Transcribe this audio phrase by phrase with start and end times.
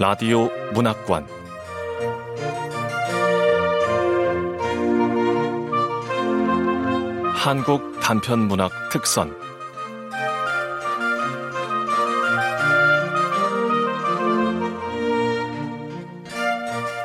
[0.00, 1.26] 라디오 문학관
[7.34, 9.36] 한국 단편 문학 특선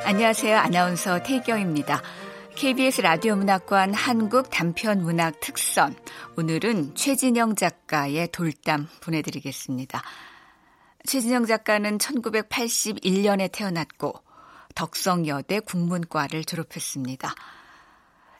[0.05, 0.55] 안녕하세요.
[0.55, 1.99] 아나운서 태경입니다.
[2.55, 5.95] KBS 라디오 문학관 한국 단편 문학 특선.
[6.37, 10.03] 오늘은 최진영 작가의 돌담 보내드리겠습니다.
[11.05, 14.13] 최진영 작가는 1981년에 태어났고
[14.73, 17.35] 덕성여대 국문과를 졸업했습니다.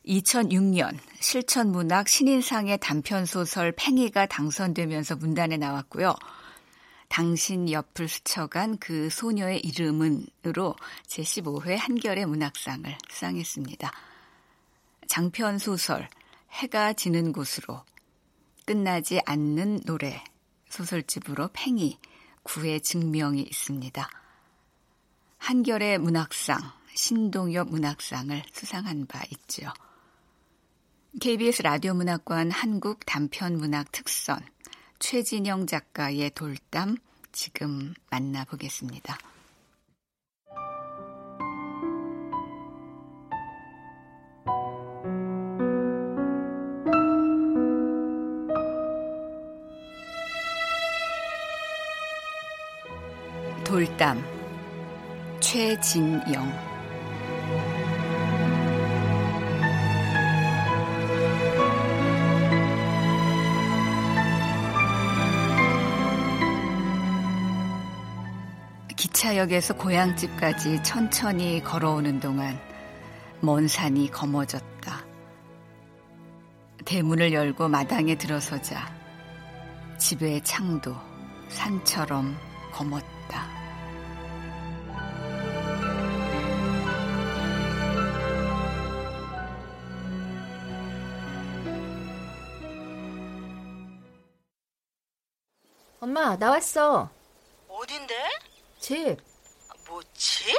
[0.07, 6.15] 2006년 실천문학 신인상의 단편소설 팽이가 당선되면서 문단에 나왔고요.
[7.09, 10.75] 당신 옆을 스쳐간 그 소녀의 이름은으로
[11.07, 13.91] 제15회 한결의 문학상을 수상했습니다.
[15.07, 16.09] 장편 소설
[16.51, 17.83] 해가 지는 곳으로
[18.65, 20.23] 끝나지 않는 노래
[20.69, 21.99] 소설집으로 팽이
[22.43, 24.09] 구의 증명이 있습니다.
[25.37, 26.61] 한결의 문학상
[26.93, 29.71] 신동엽 문학상을 수상한 바 있죠.
[31.19, 34.39] KBS 라디오 문학관 한국 단편 문학 특선
[34.99, 36.97] 최진영 작가의 돌담
[37.31, 39.17] 지금 만나보겠습니다.
[53.83, 54.23] 돌담
[55.41, 56.49] 최진영
[68.95, 72.57] 기차역에서 고향집까지 천천히 걸어오는 동안
[73.41, 75.05] 먼 산이 검어졌다.
[76.85, 78.89] 대문을 열고 마당에 들어서자
[79.97, 80.95] 집의 창도
[81.49, 82.37] 산처럼
[82.71, 83.12] 검었다.
[96.33, 97.09] 엄마, 나왔어.
[97.67, 98.15] 어딘데?
[98.79, 99.17] 집.
[99.87, 100.55] 뭐 집?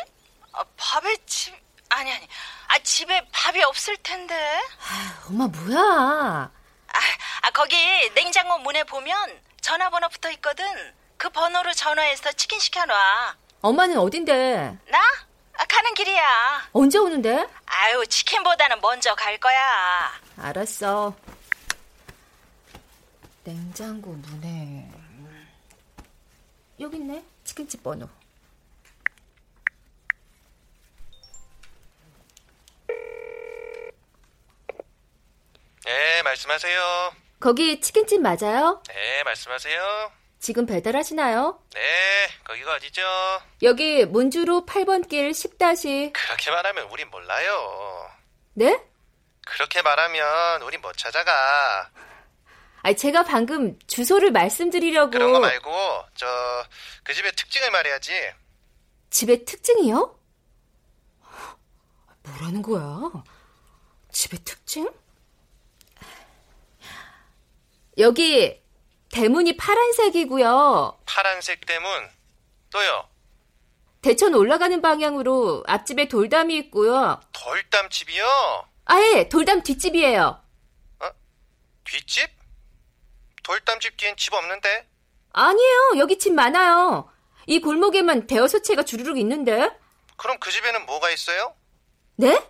[0.53, 1.55] 아, 밥에 집
[1.89, 2.29] 아니 아니.
[2.69, 4.35] 아 집에 밥이 없을 텐데.
[4.81, 5.79] 아, 엄마 뭐야?
[5.81, 6.51] 아,
[7.43, 7.77] 아 거기
[8.15, 10.65] 냉장고 문에 보면 전화번호 붙어 있거든.
[11.17, 13.37] 그 번호로 전화해서 치킨 시켜놔.
[13.63, 14.79] 엄마는 어딘데?
[14.91, 14.99] 나?
[15.57, 16.69] 아, 가는 길이야.
[16.73, 17.49] 언제 오는데?
[17.67, 20.13] 아유 치킨보다는 먼저 갈 거야.
[20.39, 21.15] 알았어.
[23.45, 24.54] 냉장고 문에
[26.81, 27.25] 여기 있네.
[27.45, 28.09] 치킨집 번호.
[35.85, 37.13] 네, 말씀하세요.
[37.41, 38.83] 거기 치킨집 맞아요?
[38.89, 40.13] 네, 말씀하세요.
[40.41, 41.59] 지금 배달하시나요?
[41.75, 41.81] 네,
[42.45, 43.03] 거기가 어디죠?
[43.63, 46.13] 여기 문주로 8번 길 10다시.
[46.13, 48.11] 그렇게 말하면 우린 몰라요.
[48.55, 48.83] 네?
[49.47, 51.91] 그렇게 말하면 우린 못 찾아가.
[52.85, 55.11] 아니, 제가 방금 주소를 말씀드리려고.
[55.11, 55.73] 그런 거 말고,
[56.15, 56.27] 저,
[57.03, 58.13] 그 집의 특징을 말해야지.
[59.09, 60.19] 집의 특징이요?
[62.25, 63.11] 뭐라는 거야?
[64.13, 64.91] 집의 특징?
[67.97, 68.61] 여기
[69.13, 70.99] 대문이 파란색이고요.
[71.07, 71.89] 파란색 대문.
[72.69, 73.09] 또요.
[74.03, 77.19] 대천 올라가는 방향으로 앞집에 돌담이 있고요.
[77.33, 78.27] 돌담 집이요?
[78.85, 80.43] 아예 돌담 뒷집이에요.
[81.01, 81.11] 어?
[81.85, 82.44] 뒷집?
[83.55, 84.89] 돌담집 뒤엔 집 없는데?
[85.33, 85.93] 아니에요.
[85.99, 87.09] 여기 집 많아요.
[87.47, 89.71] 이 골목에만 대여섯 채가 주르륵 있는데.
[90.17, 91.55] 그럼 그 집에는 뭐가 있어요?
[92.17, 92.43] 네?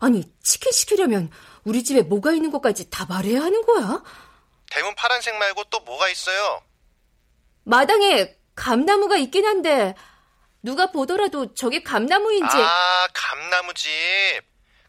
[0.00, 1.30] 아니, 치킨 시키려면
[1.64, 4.02] 우리 집에 뭐가 있는 것까지 다 말해야 하는 거야?
[4.70, 6.62] 대문 파란색 말고 또 뭐가 있어요?
[7.64, 9.94] 마당에 감나무가 있긴 한데
[10.62, 12.56] 누가 보더라도 저게 감나무인지.
[12.56, 13.90] 아, 감나무집.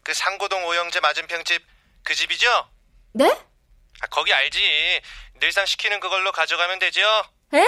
[0.02, 2.48] 그 상고동 오영재 맞은편 집그 집이죠?
[3.16, 3.24] 네?
[4.02, 5.00] 아, 거기 알지.
[5.40, 7.00] 늘상 시키는 그걸로 가져가면 되죠?
[7.54, 7.64] 에?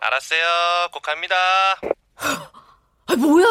[0.00, 0.88] 알았어요.
[0.92, 1.36] 꼭 갑니다.
[2.18, 3.46] 아, 뭐야?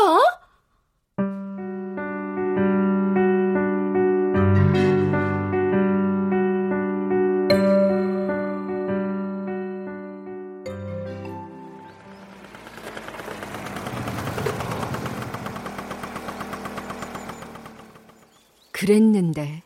[18.73, 19.61] 그랬는데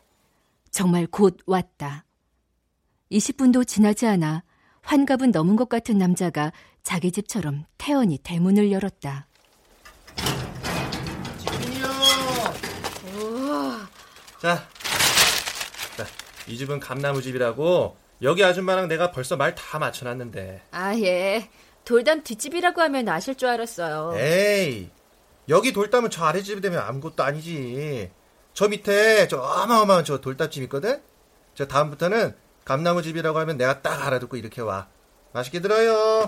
[0.76, 2.04] 정말 곧 왔다.
[3.10, 4.42] 20분도 지나지 않아
[4.82, 6.52] 환갑은 넘은 것 같은 남자가
[6.82, 9.26] 자기 집처럼 태연히 대문을 열었다.
[11.38, 11.88] 지민이요.
[14.42, 14.68] 자,
[15.96, 16.06] 자,
[16.46, 20.60] 이 집은 감나무 집이라고 여기 아줌마랑 내가 벌써 말 다 맞춰놨는데.
[20.72, 21.48] 아, 예.
[21.86, 24.12] 돌담 뒷집이라고 하면 아실 줄 알았어요.
[24.18, 24.90] 에이,
[25.48, 28.10] 여기 돌담은 저 아래집이 되면 아무것도 아니지.
[28.56, 31.02] 저 밑에 저 어마어마한 저 돌담집 있거든?
[31.54, 34.88] 저 다음부터는 감나무 집이라고 하면 내가 딱 알아듣고 이렇게 와.
[35.34, 36.26] 맛있게 들어요.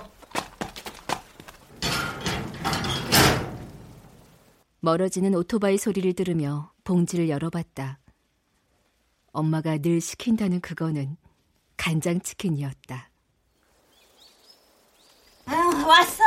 [4.81, 7.99] 멀어지는 오토바이 소리를 들으며 봉지를 열어봤다.
[9.33, 11.17] 엄마가 늘 시킨다는 그거는
[11.79, 13.09] 간장치킨이었다.
[15.47, 15.55] 아,
[15.87, 16.23] 왔어?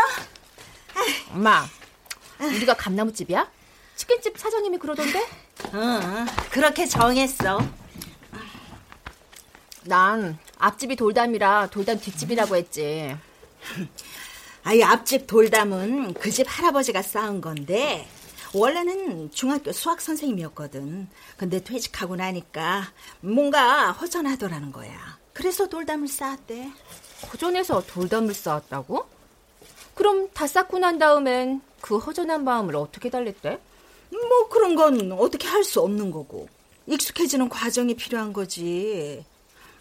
[1.31, 1.63] 엄마,
[2.39, 3.60] 우리가 감나무집이야?
[4.01, 5.23] 치킨집 사장님이 그러던데?
[5.75, 7.59] 응, 그렇게 정했어.
[9.83, 13.15] 난 앞집이 돌담이라 돌담 뒷집이라고 했지.
[14.63, 18.07] 아이 앞집 돌담은 그 집 할아버지가 쌓은 건데
[18.53, 21.07] 원래는 중학교 수학 선생님이었거든.
[21.37, 25.19] 근데 퇴직하고 나니까 뭔가 허전하더라는 거야.
[25.33, 26.71] 그래서 돌담을 쌓았대.
[27.31, 29.07] 허전해서 돌담을 쌓았다고?
[29.93, 33.59] 그럼 다 쌓고 난 다음엔 그 허전한 마음을 어떻게 달랬대?
[34.11, 36.47] 뭐 그런 건 어떻게 할 수 없는 거고
[36.87, 39.23] 익숙해지는 과정이 필요한 거지.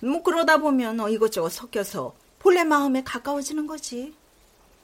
[0.00, 4.14] 뭐 그러다 보면 어, 이것저것 섞여서 본래 마음에 가까워지는 거지.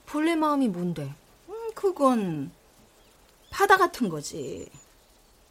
[0.07, 1.15] 본래 마음이 뭔데?
[1.49, 2.51] 음, 그건
[3.51, 4.69] 바다 같은 거지.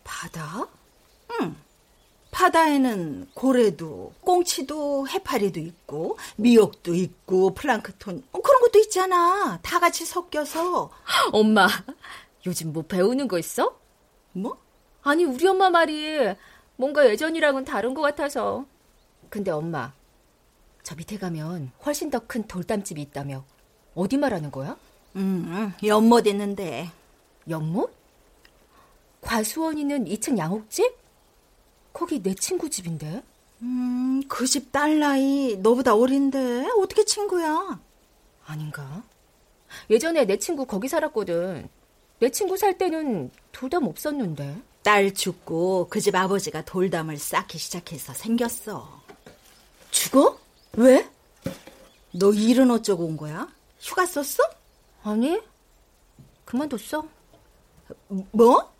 [0.03, 0.67] 바다?
[1.41, 1.55] 응.
[2.31, 9.57] 바다에는 고래도, 꽁치도, 해파리도 있고, 미역도 있고, 플랑크톤, 어, 그런 것도 있잖아.
[9.61, 10.91] 다 같이 섞여서.
[11.31, 11.67] 엄마,
[12.45, 13.79] 요즘 뭐 배우는 거 있어?
[14.35, 14.57] 뭐?
[15.03, 16.17] 아니, 우리 엄마 말이
[16.75, 18.65] 뭔가 예전이랑은 다른 것 같아서.
[19.29, 19.93] 근데 엄마,
[20.83, 23.43] 저 밑에 가면 훨씬 더 큰 돌담집이 있다며.
[23.95, 24.77] 어디 말하는 거야?
[25.15, 26.89] 음, 연못 있는데.
[27.49, 27.93] 연못?
[29.21, 30.93] 과수원 있는 2층 양옥집?
[31.93, 33.23] 거기 내 친구 집인데?
[33.61, 37.79] 음, 그 집 딸 나이 너보다 어린데 어떻게 친구야?
[38.45, 39.01] 아닌가?
[39.89, 41.69] 예전에 내 친구 거기 살았거든.
[42.25, 44.59] 내 친구 살 때는 돌담 없었는데.
[44.81, 49.03] 딸 죽고 그 집 아버지가 돌담을 쌓기 시작해서 생겼어.
[49.91, 50.39] 죽어?
[50.73, 51.07] 왜?
[52.13, 53.47] 너 일은 어쩌고 온 거야?
[53.79, 54.43] 휴가 썼어?
[55.03, 55.39] 아니,
[56.45, 57.07] 그만뒀어.
[58.31, 58.73] 뭐?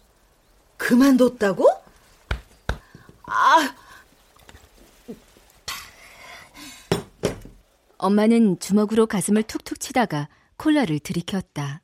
[0.78, 1.70] 그만뒀다고?
[3.28, 3.76] 아.
[8.00, 11.84] 엄마는 주먹으로 가슴을 툭툭 치다가 콜라를 들이켰다.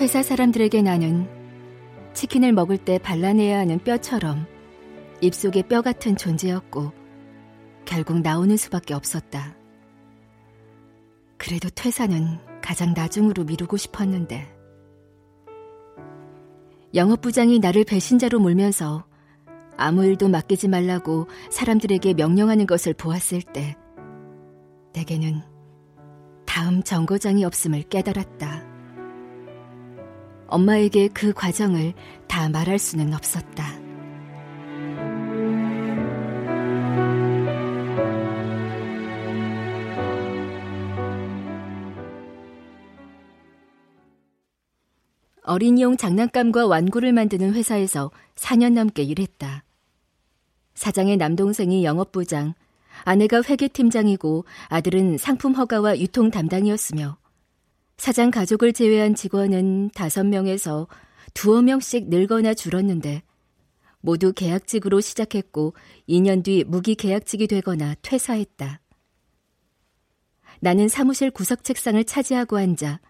[0.00, 1.28] 회사 사람들에게 나는
[2.14, 4.46] 치킨을 먹을 때 발라내야 하는 뼈처럼
[5.20, 6.92] 입속에 뼈 같은 존재였고
[7.84, 9.56] 결국 나오는 수밖에 없었다.
[11.36, 14.46] 그래도 퇴사는 가장 나중으로 미루고 싶었는데
[16.94, 19.04] 영업부장이 나를 배신자로 몰면서
[19.76, 23.76] 아무 일도 맡기지 말라고 사람들에게 명령하는 것을 보았을 때
[24.94, 25.42] 내게는
[26.46, 28.67] 다음 정거장이 없음을 깨달았다.
[30.48, 31.94] 엄마에게 그 과정을
[32.26, 33.78] 다 말할 수는 없었다.
[45.44, 49.64] 어린이용 장난감과 완구를 만드는 회사에서 4년 넘게 일했다.
[50.74, 52.52] 사장의 남동생이 영업부장,
[53.04, 57.16] 아내가 회계팀장이고 아들은 상품 허가와 유통 담당이었으며
[57.98, 60.86] 사장 가족을 제외한 직원은 5명에서
[61.34, 63.22] 두어 명씩 늘거나 줄었는데
[64.00, 65.74] 모두 계약직으로 시작했고
[66.08, 68.80] 2년 뒤 무기 계약직이 되거나 퇴사했다.
[70.60, 73.00] 나는 사무실 구석 책상을 차지하고 앉아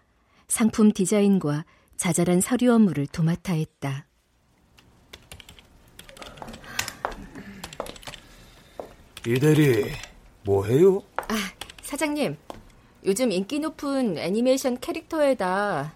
[0.47, 1.65] 상품 디자인과
[1.95, 4.07] 자잘한 서류 업무를 도맡아 했다.
[9.27, 9.91] 이대리,
[10.43, 11.03] 뭐해요?
[11.17, 11.35] 아,
[11.83, 12.35] 사장님.
[13.05, 15.93] 요즘 인기 높은 애니메이션 캐릭터에다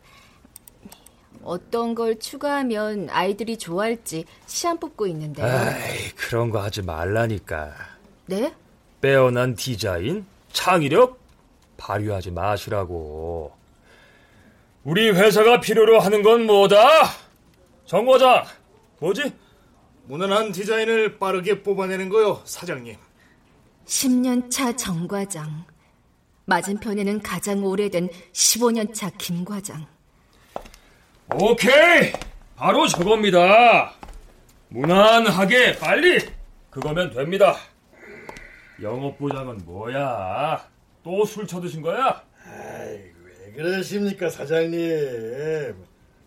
[1.44, 5.44] 어떤 걸 추가하면 아이들이 좋아할지 시안 뽑고 있는데.
[5.44, 7.74] 아이, 그런 거 하지 말라니까.
[8.28, 8.54] 네?
[9.02, 11.20] 빼어난 디자인, 창의력
[11.76, 13.52] 발휘하지 마시라고.
[14.86, 16.78] 우리 회사가 필요로 하는 건 뭐다?
[17.86, 18.46] 정 과장,
[19.00, 19.34] 뭐지?
[20.06, 22.96] 무난한 디자인을 빠르게 뽑아내는 거요, 사장님.
[23.86, 25.66] 10년차 정 과장.
[26.46, 29.86] 맞은편에는 가장 오래된 15년차 김 과장.
[31.34, 32.12] 오케이!
[32.56, 33.94] 바로 저겁니다.
[34.70, 36.20] 무난하게 빨리!
[36.70, 37.56] 그거면 됩니다.
[38.82, 40.68] 영업부장은 뭐야?
[41.04, 42.24] 또 술 쳐드신 거야?
[42.46, 45.76] 아이, 왜 그러십니까, 사장님?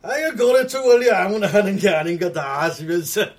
[0.02, 3.22] 아이고, 거래처 관리 아무나 하는 게 아닌가 다 아시면서.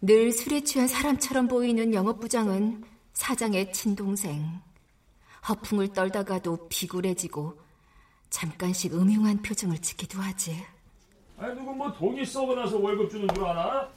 [0.00, 4.60] 늘 술에 취한 사람처럼 보이는 영업부장은 사장의 친동생.
[5.48, 7.58] 허풍을 떨다가도 비굴해지고
[8.30, 10.64] 잠깐씩 음흉한 표정을 짓기도 하지.
[11.38, 13.88] 아니 누구 뭐 돈이 썩어나서 월급 주는 줄 아나?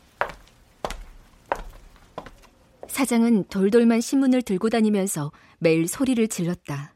[2.87, 6.93] 사장은 돌돌만 신문을 들고 다니면서 매일 소리를 질렀다.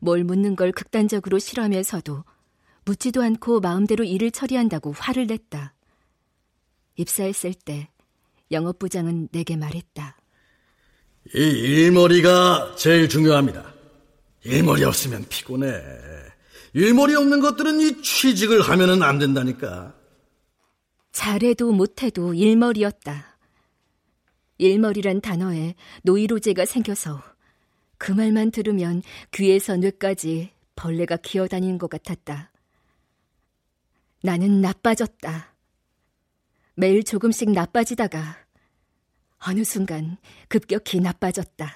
[0.00, 2.24] 뭘 묻는 걸 극단적으로 싫어하면서도
[2.84, 5.74] 묻지도 않고 마음대로 일을 처리한다고 화를 냈다.
[6.96, 7.88] 입사했을 때
[8.50, 10.19] 영업부장은 내게 말했다.
[11.34, 13.72] 이 일머리가 제일 중요합니다.
[14.44, 15.72] 일머리 없으면 피곤해.
[16.72, 19.94] 일머리 없는 것들은 이 취직을 하면은 안 된다니까.
[21.12, 23.38] 잘해도 못해도 일머리였다.
[24.58, 27.22] 일머리란 단어에 노이로제가 생겨서
[27.98, 32.50] 그 말만 들으면 귀에서 뇌까지 벌레가 기어다니는 것 같았다.
[34.22, 35.54] 나는 나빠졌다.
[36.74, 38.38] 매일 조금씩 나빠지다가
[39.46, 40.18] 어느 순간
[40.48, 41.74] 급격히 나빠졌다.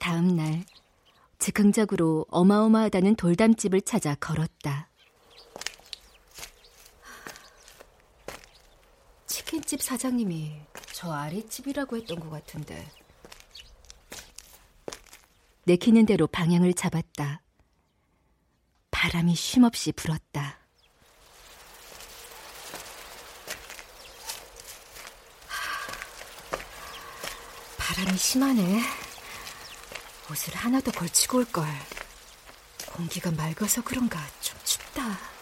[0.00, 0.64] 다음 날
[1.38, 4.88] 즉흥적으로 어마어마하다는 돌담집을 찾아 걸었다.
[9.26, 10.52] 치킨집 사장님이
[10.92, 12.92] 저 아랫집이라고 했던 것 같은데.
[15.64, 17.40] 내키는 대로 방향을 잡았다.
[18.90, 20.58] 바람이 쉼없이 불었다.
[27.78, 28.82] 바람이 심하네.
[30.30, 31.66] 옷을 하나 더 걸치고 올걸.
[32.92, 35.37] 공기가 맑아서 그런가 좀 춥다.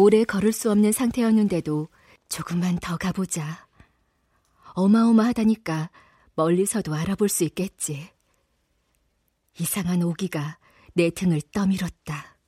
[0.00, 1.88] 오래 걸을 수 없는 상태였는데도
[2.30, 3.66] 조금만 더 가보자.
[4.72, 5.90] 어마어마하다니까
[6.36, 8.08] 멀리서도 알아볼 수 있겠지.
[9.58, 10.56] 이상한 오기가
[10.94, 12.38] 내 등을 떠밀었다.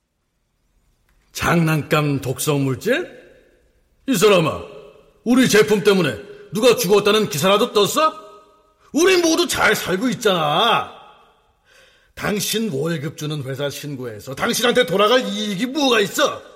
[1.31, 3.07] 장난감 독성 물질?
[4.07, 4.63] 이 사람아,
[5.23, 6.17] 우리 제품 때문에
[6.55, 8.15] 누가 죽었다는 기사라도 떴어?
[8.93, 10.91] 우리 모두 잘 살고 있잖아.
[12.15, 16.52] 당신 월급 주는 회사 신고해서 당신한테 돌아갈 이익이 뭐가 있어?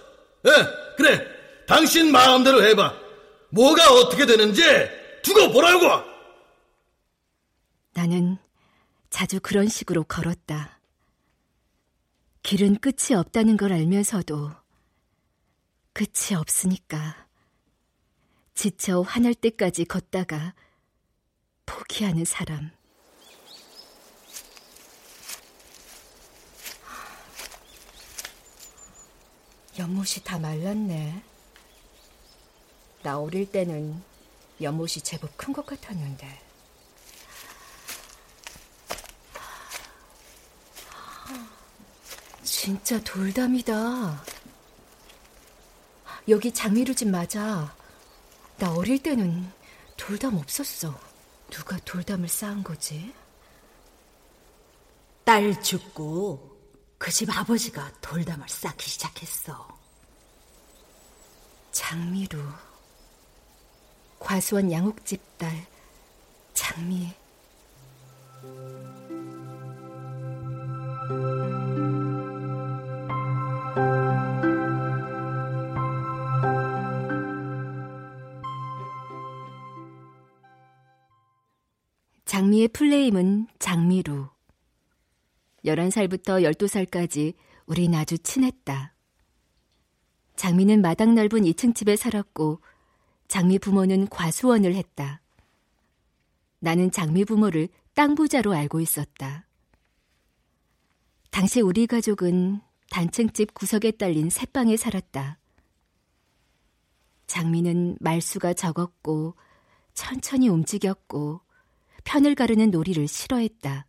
[0.47, 1.37] 예, 그래.
[1.67, 2.93] 당신 마음대로 해봐.
[3.49, 4.61] 뭐가 어떻게 되는지
[5.21, 5.87] 두고 보라고.
[7.93, 8.37] 나는
[9.09, 10.79] 자주 그런 식으로 걸었다.
[12.43, 14.51] 길은 끝이 없다는 걸 알면서도
[15.91, 17.27] 끝이 없으니까
[18.53, 20.53] 지쳐 화날 때까지 걷다가
[21.65, 22.76] 포기하는 사람.
[29.79, 31.22] 연못이 다 말랐네.
[33.03, 34.01] 나 어릴 때는
[34.62, 36.41] 연못이 제법 큰 것 같았는데.
[42.43, 44.24] 진짜 돌담이다.
[46.29, 47.74] 여기 장미루 집 맞아.
[48.57, 49.51] 나 어릴 때는
[49.96, 51.00] 돌담 없었어.
[51.50, 53.13] 누가 돌담을 쌓은 거지?
[55.24, 56.56] 딸 죽고
[56.97, 59.67] 그 집 아버지가 돌담을 쌓기 시작했어.
[61.71, 62.41] 장미루.
[64.19, 65.65] 과수원 양옥집 딸
[66.53, 67.13] 장미.
[82.25, 84.16] 장미의 풀네임은 장미루.
[85.67, 88.93] 11살부터 12살까지 우린 아주 친했다.
[90.36, 92.62] 장미는 마당 넓은 2층 집에 살았고
[93.27, 95.21] 장미 부모는 과수원을 했다.
[96.59, 99.47] 나는 장미 부모를 땅 부자로 알고 있었다.
[101.31, 105.39] 당시 우리 가족은 단층집 구석에 딸린 새방에 살았다.
[107.27, 109.36] 장미는 말수가 적었고
[109.93, 111.41] 천천히 움직였고
[112.05, 113.86] 편을 가르는 놀이를 싫어했다.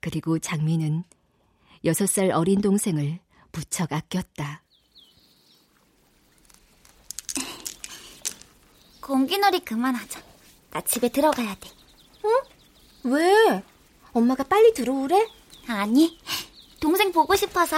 [0.00, 1.04] 그리고 장미는
[1.84, 3.18] 여섯 살 어린 동생을
[3.52, 4.62] 무척 아꼈다.
[9.00, 10.20] 공기놀이 그만하자.
[10.70, 11.70] 나 집에 들어가야 돼.
[12.24, 13.12] 응?
[13.12, 13.62] 왜?
[14.12, 15.28] 엄마가 빨리 들어오래?
[15.68, 16.18] 아니,
[16.80, 17.76] 동생 보고 싶어서.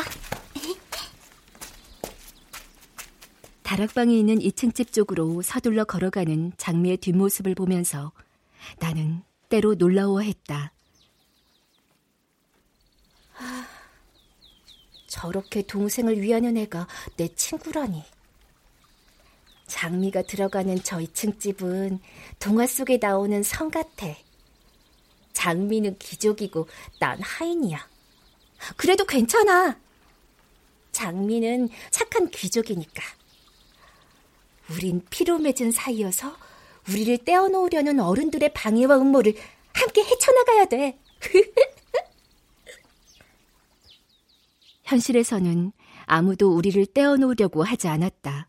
[3.63, 8.13] 다락방에 있는 2층 집 쪽으로 서둘러 걸어가는 장미의 뒷모습을 보면서
[8.79, 10.73] 나는 때로 놀라워했다.
[15.07, 18.05] 저렇게 동생을 위하는 애가 내 친구라니.
[19.67, 22.01] 장미가 들어가는 저 2층 집은
[22.39, 24.15] 동화 속에 나오는 성 같아.
[25.33, 26.69] 장미는 귀족이고
[26.99, 27.89] 난 하인이야.
[28.77, 29.79] 그래도 괜찮아.
[30.93, 33.03] 장미는 착한 귀족이니까.
[34.71, 36.37] 우린 피로 맺은 사이여서
[36.89, 39.35] 우리를 떼어놓으려는 어른들의 방해와 음모를
[39.73, 40.99] 함께 헤쳐나가야 돼.
[44.89, 45.73] 현실에서는
[46.07, 48.49] 아무도 우리를 떼어놓으려고 하지 않았다.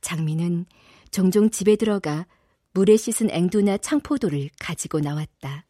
[0.00, 0.66] 장미는
[1.10, 2.26] 종종 집에 들어가
[2.72, 5.64] 물에 씻은 앵두나 청포도를 가지고 나왔다.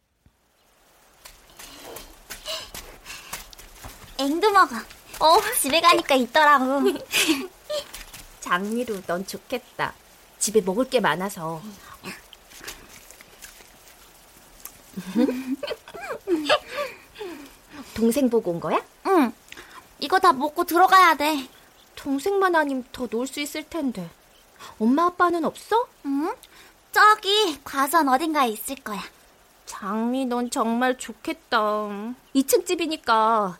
[4.19, 4.75] 앵두 먹어.
[5.19, 6.81] 어, 집에 가니까 있더라고.
[8.41, 9.95] 장미로 넌 좋겠다.
[10.37, 11.63] 집에 먹을 게 많아서.
[17.95, 18.85] 동생 보고 온 거야?
[19.07, 19.33] 응.
[19.99, 21.47] 이거 다 먹고 들어가야 돼.
[21.95, 24.07] 동생만 아니면 더놀 수 있을 텐데.
[24.77, 25.87] 엄마 아빠는 없어?
[26.05, 26.35] 응?
[26.91, 29.01] 저기 과수원 어딘가에 있을 거야.
[29.65, 31.87] 장미 넌 정말 좋겠다.
[32.35, 33.57] 2층 집이니까.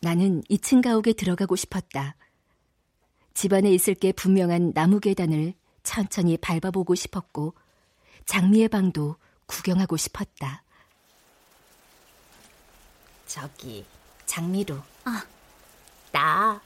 [0.00, 2.14] 나는 2층 가옥에 들어가고 싶었다.
[3.32, 7.54] 집 안에 있을 게 분명한 나무 계단을 천천히 밟아보고 싶었고
[8.26, 10.62] 장미의 방도 구경하고 싶었다.
[13.30, 13.86] 저기
[14.26, 14.76] 장미로.
[15.04, 15.24] 아,
[16.10, 16.60] 나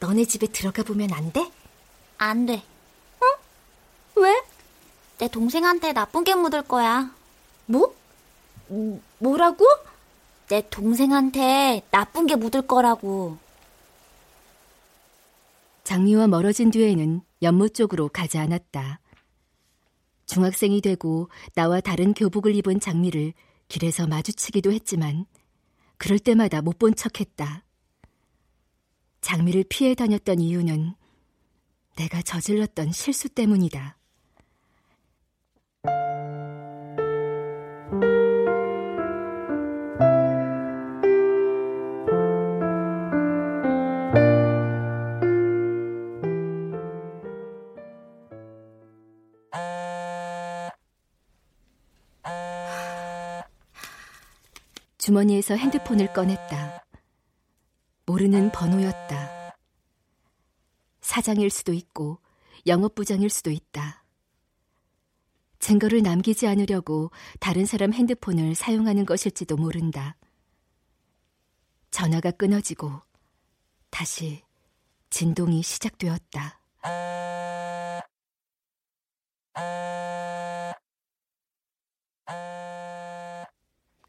[0.00, 1.52] 너네 집에 들어가 보면 안 돼?
[2.16, 2.54] 안 돼.
[3.20, 4.20] 어?
[4.20, 4.42] 왜?
[5.18, 7.14] 내 동생한테 나쁜 게 묻을 거야.
[7.66, 7.94] 뭐?
[8.70, 9.66] 음, 뭐라고?
[10.48, 13.36] 내 동생한테 나쁜 게 묻을 거라고.
[15.84, 19.00] 장미와 멀어진 뒤에는 연못 쪽으로 가지 않았다.
[20.24, 23.34] 중학생이 되고 나와 다른 교복을 입은 장미를
[23.68, 25.26] 길에서 마주치기도 했지만
[25.98, 27.64] 그럴 때마다 못 본 척했다.
[29.20, 30.94] 장미를 피해 다녔던 이유는
[31.96, 33.96] 내가 저질렀던 실수 때문이다.
[55.06, 56.84] 주머니에서 핸드폰을 꺼냈다.
[58.06, 59.54] 모르는 번호였다.
[61.00, 62.18] 사장일 수도 있고
[62.66, 64.02] 영업부장일 수도 있다.
[65.60, 70.16] 증거를 남기지 않으려고 다른 사람 핸드폰을 사용하는 것일지도 모른다.
[71.92, 72.90] 전화가 끊어지고
[73.90, 74.42] 다시
[75.10, 76.58] 진동이 시작되었다.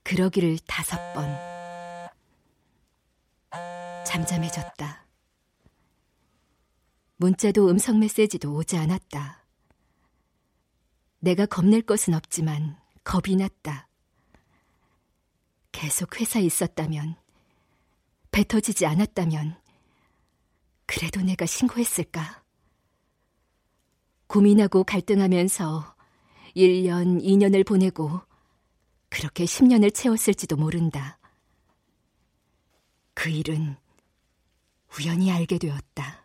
[0.07, 1.27] 그러기를 다섯 번.
[4.05, 5.05] 잠잠해졌다.
[7.17, 9.43] 문자도 음성 메시지도 오지 않았다.
[11.19, 13.89] 내가 겁낼 것은 없지만 겁이 났다.
[15.73, 17.17] 계속 회사에 있었다면,
[18.31, 19.59] 배 터지지 않았다면,
[20.85, 22.45] 그래도 내가 신고했을까?
[24.27, 25.95] 고민하고 갈등하면서
[26.55, 28.26] 1년, 2년을 보내고
[29.17, 31.17] 그렇게 10년을 채웠을지도 모른다.
[33.15, 33.75] 그 일은
[34.95, 36.23] 우연히 알게 되었다.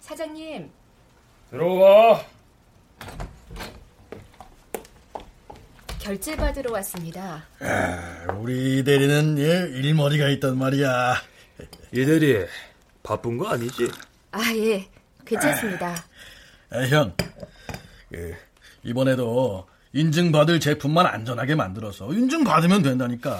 [0.00, 0.70] 사장님.
[1.48, 2.22] 들어와.
[5.98, 7.46] 결제 받으러 왔습니다.
[7.60, 11.14] 아, 우리 대리는 예, 일머리가 있단 말이야.
[11.92, 12.44] 이 대리
[13.02, 13.90] 바쁜 거 아니지?
[14.32, 14.86] 아 예,
[15.24, 16.04] 괜찮습니다.
[16.68, 17.16] 아, 형,
[18.10, 18.34] 그,
[18.82, 23.38] 이번에도 인증받을 제품만 안전하게 만들어서 인증받으면 된다니까.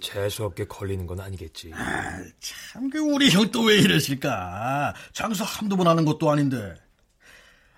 [0.00, 1.70] 재수없게 걸리는 건 아니겠지.
[1.74, 4.94] 아, 참, 그 우리 형 또 왜 이러실까?
[5.12, 6.74] 장수 한두 번 하는 것도 아닌데.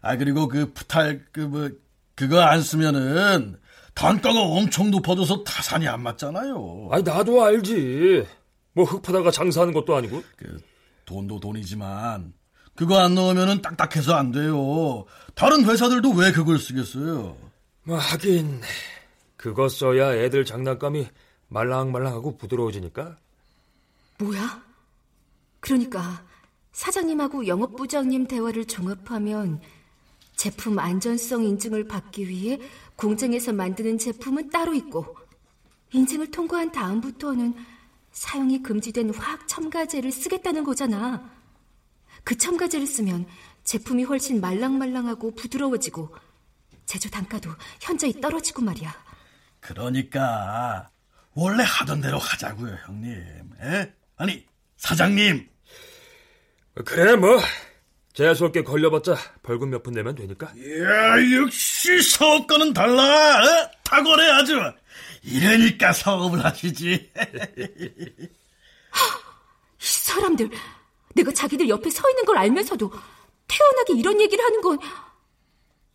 [0.01, 1.69] 아, 그리고 그 부탈, 그 뭐,
[2.15, 3.59] 그거 안 쓰면은
[3.95, 6.89] 단가가 엄청 높아져서 타산이 안 맞잖아요.
[6.93, 8.27] 아니, 나도 알지.
[8.73, 10.23] 뭐 흙파다가 장사하는 것도 아니고.
[10.37, 10.61] 그
[11.05, 12.33] 돈도 돈이지만
[12.77, 15.05] 그거 안 넣으면은 딱딱해서 안 돼요.
[15.35, 17.37] 다른 회사들도 왜 그걸 쓰겠어요?
[17.87, 18.63] 뭐 하긴
[19.37, 21.07] 그거 써야 애들 장난감이
[21.47, 23.17] 말랑말랑하고 부드러워지니까.
[24.19, 24.61] 뭐야?
[25.61, 26.25] 그러니까
[26.73, 29.61] 사장님하고 영업부장님 대화를 종합하면
[30.35, 32.59] 제품 안전성 인증을 받기 위해
[32.97, 35.17] 공장에서 만드는 제품은 따로 있고
[35.93, 37.55] 인증을 통과한 다음부터는
[38.11, 41.31] 사용이 금지된 화학 첨가제를 쓰겠다는 거잖아.
[42.25, 43.27] 그 첨가제를 쓰면
[43.63, 46.26] 제품이 훨씬 말랑말랑하고 부드러워지고
[46.87, 48.95] 제조 단가도 현저히 떨어지고 말이야.
[49.61, 50.89] 그러니까
[51.35, 53.51] 원래 하던 대로 하자고요, 형님.
[53.61, 53.93] 에?
[54.17, 54.47] 아니,
[54.77, 55.49] 사장님.
[56.85, 57.39] 그래, 뭐.
[58.15, 60.51] 재수없게 걸려봤자 벌금 몇 푼 내면 되니까.
[60.57, 63.03] 이야, 역시 사업가는 달라.
[63.45, 63.71] 어?
[63.85, 64.59] 탁월해 아주.
[65.23, 67.13] 이러니까 사업을 하시지.
[68.19, 68.29] 이
[69.79, 70.51] 사람들,
[71.15, 72.91] 내가 자기들 옆에 서 있는 걸 알면서도
[73.49, 74.79] 태어나게 이런 얘기를 하는 건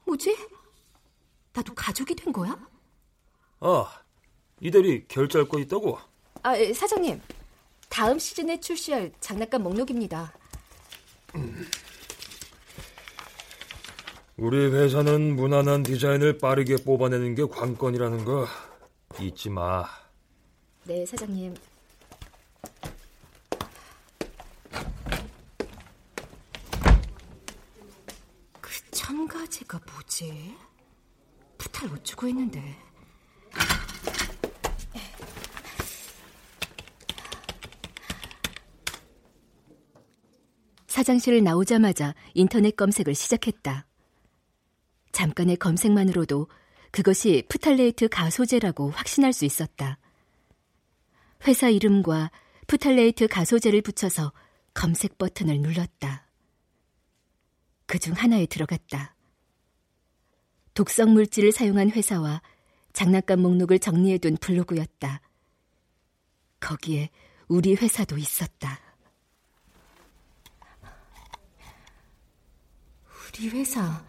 [0.05, 0.37] 뭐지?
[1.53, 2.57] 나도 가족이 된 거야?
[3.59, 4.01] 아,
[4.59, 5.99] 이 대리 결제할 거 있다고?
[6.43, 7.21] 아, 예, 사장님.
[7.89, 10.33] 다음 시즌에 출시할 장난감 목록입니다.
[14.37, 18.47] 우리 회사는 무난한 디자인을 빠르게 뽑아내는 게 관건이라는 거
[19.19, 19.85] 잊지 마.
[20.85, 21.53] 네, 사장님.
[28.61, 30.55] 그 첨가제가 뭐지?
[31.71, 32.61] 부탈 어쩌고 했는데.
[40.87, 43.87] 사장실을 나오자마자 인터넷 검색을 시작했다.
[45.13, 46.47] 잠깐의 검색만으로도
[46.91, 49.97] 그것이 프탈레이트 가소제라고 확신할 수 있었다.
[51.47, 52.31] 회사 이름과
[52.67, 54.33] 프탈레이트 가소제를 붙여서
[54.73, 56.27] 검색 버튼을 눌렀다.
[57.87, 59.15] 그 중 하나에 들어갔다.
[60.73, 62.41] 독성 물질을 사용한 회사와
[62.93, 65.21] 장난감 목록을 정리해둔 블로그였다.
[66.59, 67.09] 거기에
[67.47, 68.79] 우리 회사도 있었다.
[73.37, 74.03] 우리 회사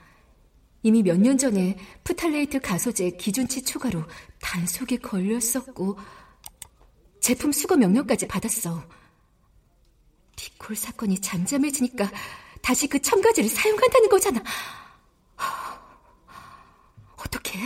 [0.82, 4.04] 이미 몇 년 전에 푸탈레이트 가소제 기준치 초과로
[4.40, 5.96] 단속에 걸렸었고
[7.20, 8.82] 제품 수거 명령까지 받았어.
[10.36, 12.10] 니콜 사건이 잠잠해지니까
[12.62, 14.42] 다시 그 첨가제를 사용한다는 거잖아.
[17.24, 17.58] 어떻게?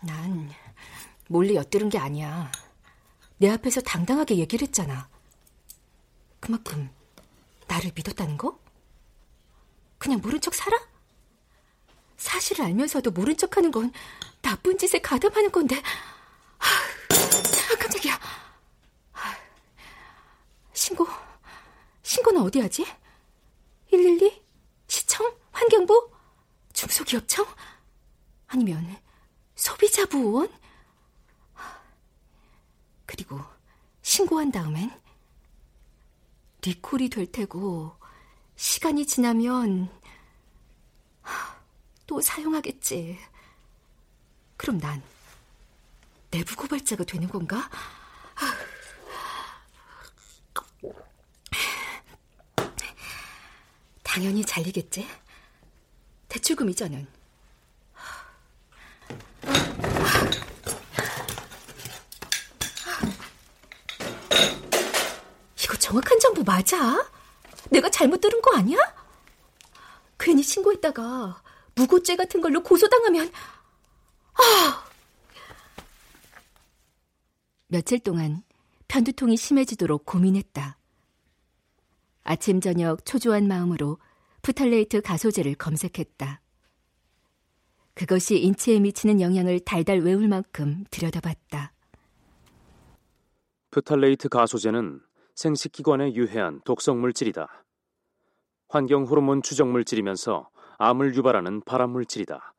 [0.00, 0.50] 난
[1.28, 2.50] 몰래 엿들은 게 아니야.
[3.38, 5.08] 내 앞에서 당당하게 얘기를 했잖아.
[6.40, 6.90] 그만큼
[7.68, 8.58] 나를 믿었다는 거?
[9.98, 10.91] 그냥 모른 척 살아?
[12.22, 13.92] 사실을 알면서도 모른 척 하는 건
[14.40, 15.82] 나쁜 짓에 가담하는 건데.
[16.58, 18.18] 아, 깜짝이야.
[20.72, 21.06] 신고,
[22.02, 22.86] 신고는 어디 하지?
[23.90, 24.40] 112?
[24.86, 25.36] 시청?
[25.50, 26.10] 환경부?
[26.72, 27.44] 중소기업청?
[28.46, 28.96] 아니면
[29.56, 30.48] 소비자부원?
[33.04, 33.40] 그리고
[34.02, 34.90] 신고한 다음엔
[36.62, 37.96] 리콜이 될 테고
[38.56, 39.90] 시간이 지나면
[42.12, 43.18] 또 사용하겠지.
[44.58, 45.02] 그럼 난
[46.30, 47.70] 내부 고발자가 되는 건가?
[54.02, 55.08] 당연히 잘리겠지.
[56.28, 57.06] 대출금 이자는
[65.62, 67.10] 이거 정확한 정보 맞아?
[67.70, 68.76] 내가 잘못 들은 거 아니야?
[70.18, 71.41] 괜히 신고했다가
[71.82, 73.30] 무고죄 같은 걸로 고소당하면
[74.34, 74.84] 아!
[77.66, 78.42] 며칠 동안
[78.88, 80.78] 편두통이 심해지도록 고민했다.
[82.24, 83.98] 아침 저녁 초조한 마음으로
[84.42, 86.40] 프탈레이트 가소제를 검색했다.
[87.94, 91.72] 그것이 인체에 미치는 영향을 달달 외울 만큼 들여다봤다.
[93.70, 95.00] 프탈레이트 가소제는
[95.34, 97.64] 생식기관에 유해한 독성 물질이다.
[98.68, 102.54] 환경 호르몬 추정 물질이면서 암을 유발하는 발암 물질이다.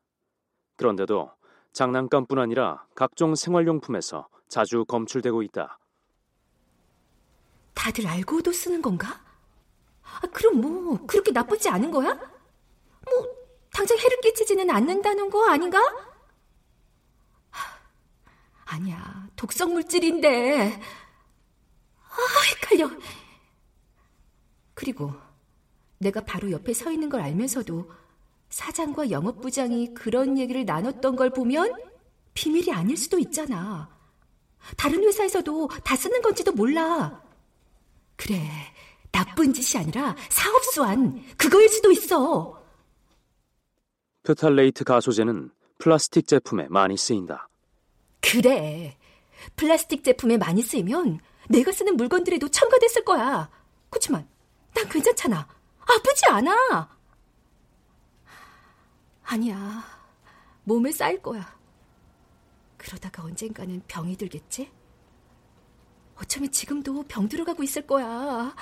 [0.76, 1.32] 그런데도
[1.72, 5.78] 장난감뿐 아니라 각종 생활용품에서 자주 검출되고 있다.
[7.74, 9.20] 다들 알고도 쓰는 건가?
[10.02, 12.14] 아, 그럼 뭐 그렇게 나쁘지 않은 거야?
[12.14, 13.34] 뭐
[13.72, 15.80] 당장 해를 끼치지는 않는다는 거 아닌가?
[17.50, 17.78] 하,
[18.64, 20.80] 아니야, 독성 물질인데.
[22.00, 22.16] 아,
[22.50, 22.88] 헷갈려.
[24.74, 25.12] 그리고
[25.98, 27.90] 내가 바로 옆에 서 있는 걸 알면서도
[28.54, 31.74] 사장과 영업부장이 그런 얘기를 나눴던 걸 보면
[32.34, 33.90] 비밀이 아닐 수도 있잖아.
[34.76, 37.20] 다른 회사에서도 다 쓰는 건지도 몰라.
[38.14, 38.40] 그래,
[39.10, 42.62] 나쁜 짓이 아니라 사업수완, 그거일 수도 있어.
[44.22, 47.48] 표탈레이트 가소제는 플라스틱 제품에 많이 쓰인다.
[48.20, 48.96] 그래.
[49.56, 53.50] 플라스틱 제품에 많이 쓰이면 내가 쓰는 물건들에도 첨가됐을 거야.
[53.90, 54.28] 그렇지만
[54.74, 55.48] 난 괜찮잖아.
[55.80, 56.94] 아프지 않아.
[59.24, 59.84] 아니야.
[60.64, 61.56] 몸에 쌓일 거야.
[62.76, 64.70] 그러다가 언젠가는 병이 들겠지?
[66.16, 68.54] 어쩌면 지금도 병 들어가고 있을 거야.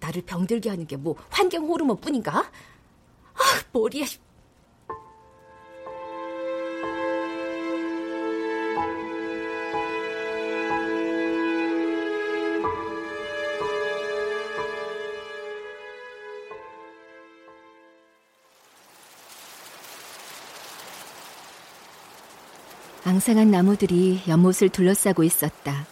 [0.00, 2.40] 나를 병들게 하는 게 뭐 환경 호르몬 뿐인가?
[2.40, 3.40] 아,
[3.72, 4.04] 머리야.
[23.16, 25.86] 앙상한 나무들이 연못을 둘러싸고 있었다.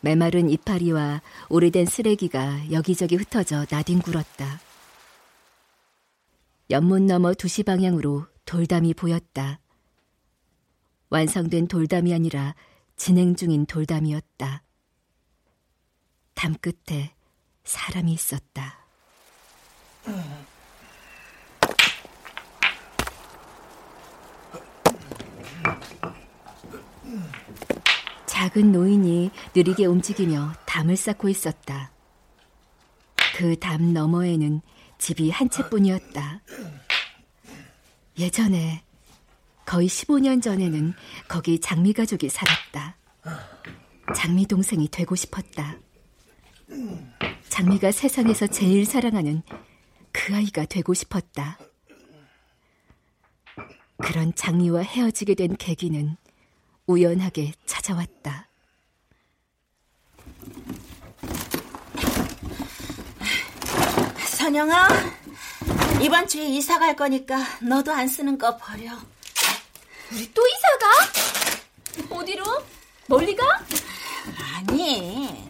[0.00, 4.60] 메마른 이파리와 오래된 쓰레기가 여기저기 흩어져 나뒹굴었다.
[6.70, 9.60] 연못 너머 두시 방향으로 돌담이 보였다.
[11.08, 12.56] 완성된 돌담이 아니라
[12.96, 14.64] 진행 중인 돌담이었다.
[16.34, 17.14] 담 끝에
[17.62, 18.84] 사람이 있었다.
[28.40, 31.92] 작은 노인이 느리게 움직이며 담을 쌓고 있었다.
[33.36, 34.62] 그 담 너머에는
[34.96, 36.40] 집이 한 채뿐이었다.
[38.18, 38.82] 예전에
[39.66, 40.94] 거의 15년 전에는
[41.28, 42.96] 거기 장미 가족이 살았다.
[44.16, 45.76] 장미 동생이 되고 싶었다.
[47.50, 49.42] 장미가 세상에서 제일 사랑하는
[50.12, 51.58] 그 아이가 되고 싶었다.
[53.98, 56.16] 그런 장미와 헤어지게 된 계기는
[56.90, 58.48] 우연하게 찾아왔다.
[64.36, 64.88] 선영아,
[66.02, 68.90] 이번 주에 이사 갈 거니까 너도 안 쓰는 거 버려.
[70.10, 72.16] 우리 또 이사 가?
[72.16, 72.44] 어디로?
[73.06, 73.44] 멀리 가?
[74.56, 75.48] 아니,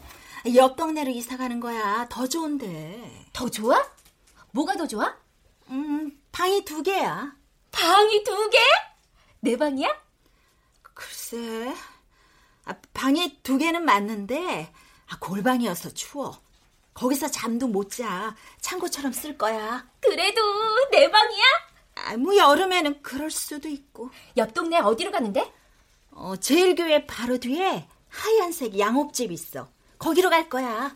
[0.54, 2.06] 옆 동네로 이사 가는 거야.
[2.10, 3.26] 더 좋은데.
[3.32, 3.82] 더 좋아?
[4.50, 5.16] 뭐가 더 좋아?
[5.68, 7.32] 음, 방이 두 개야.
[7.70, 8.58] 방이 두 개?
[9.40, 10.09] 내 방이야?
[11.00, 11.74] 글쎄,
[12.66, 14.70] 아, 방이 두 개는 맞는데
[15.08, 16.38] 아, 골방이어서 추워.
[16.92, 18.36] 거기서 잠도 못 자.
[18.60, 19.88] 창고처럼 쓸 거야.
[20.00, 20.42] 그래도
[20.90, 21.44] 내 방이야?
[21.94, 24.10] 아, 뭐 여름에는 그럴 수도 있고.
[24.36, 25.50] 옆 동네 어디로 가는데?
[26.10, 29.70] 어, 제일교회 바로 뒤에 하얀색 양옥집 있어.
[29.98, 30.94] 거기로 갈 거야.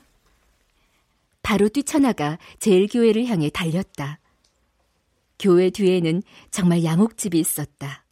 [1.43, 4.19] 바로 뛰쳐나가 제일교회를 향해 달렸다.
[5.39, 8.04] 교회 뒤에는 정말 양옥집이 있었다.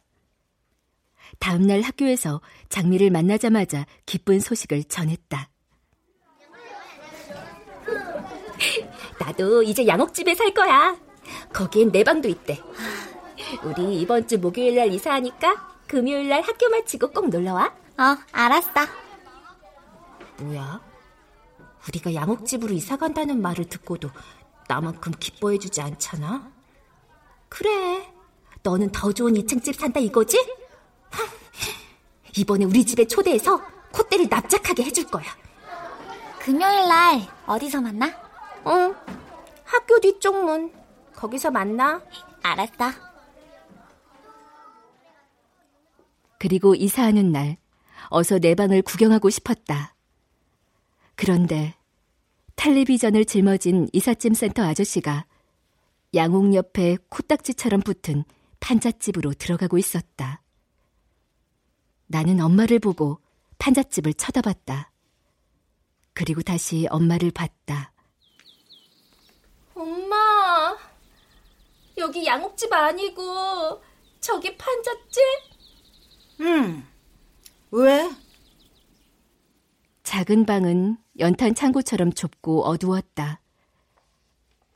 [1.43, 5.49] 다음날 학교에서 장미를 만나자마자 기쁜 소식을 전했다.
[9.19, 10.95] 나도 이제 양옥집에 살 거야.
[11.51, 12.63] 거기엔 내 방도 있대.
[13.61, 17.65] 우리 이번 주 목요일 날 이사하니까 금요일 날 학교 마치고 꼭 놀러 와.
[17.97, 18.71] 어, 알았어.
[20.37, 20.79] 뭐야?
[21.89, 24.09] 우리가 양옥집으로 이사 간다는 말을 듣고도
[24.69, 26.49] 나만큼 기뻐해 주지 않잖아?
[27.49, 28.09] 그래.
[28.63, 30.62] 너는 더 좋은 2층 집 산다 이거지?
[32.37, 35.25] 이번에 우리 집에 초대해서 콧대를 납작하게 해줄 거야.
[36.39, 38.07] 금요일 날 어디서 만나?
[38.67, 38.95] 응.
[39.63, 40.71] 학교 뒤쪽 문.
[41.15, 42.01] 거기서 만나.
[42.41, 42.91] 알았어.
[46.39, 47.57] 그리고 이사하는 날
[48.09, 49.95] 어서 내 방을 구경하고 싶었다.
[51.15, 51.75] 그런데
[52.57, 55.25] 텔레비전을 짊어진 이삿짐 센터 아저씨가
[56.13, 58.25] 양옥 옆에 코딱지처럼 붙은
[58.59, 60.42] 판잣집으로 들어가고 있었다.
[62.13, 63.19] 나는 엄마를 보고
[63.57, 64.91] 판잣집을 쳐다봤다.
[66.13, 67.91] 그리고 다시 엄마를 봤다.
[69.73, 70.77] 엄마,
[71.97, 73.81] 여기 양옥집 아니고
[74.19, 75.23] 저기 판잣집?
[76.41, 76.85] 응.
[77.71, 78.11] 왜?
[80.03, 83.41] 작은 방은 연탄 창고처럼 좁고 어두웠다.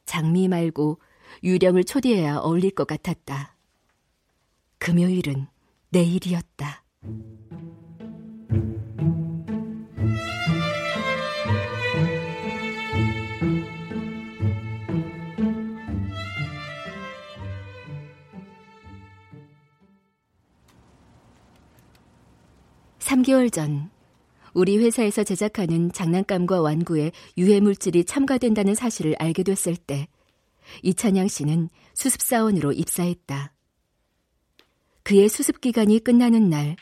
[0.08, 1.00] 장미 말고
[1.44, 3.56] 유령을 초대해야 어울릴 것 같았다.
[4.80, 5.48] 금요일은
[5.90, 6.87] 내일이었다.
[23.00, 23.90] (3개월) 전
[24.54, 30.08] 우리 회사에서 제작하는 장난감과 완구에 유해 물질이 첨가된다는 사실을 알게 됐을 때
[30.84, 33.54] 이찬양 씨는 수습사원으로 입사했다.
[35.04, 36.76] 그의 수습 기간이 끝나는 날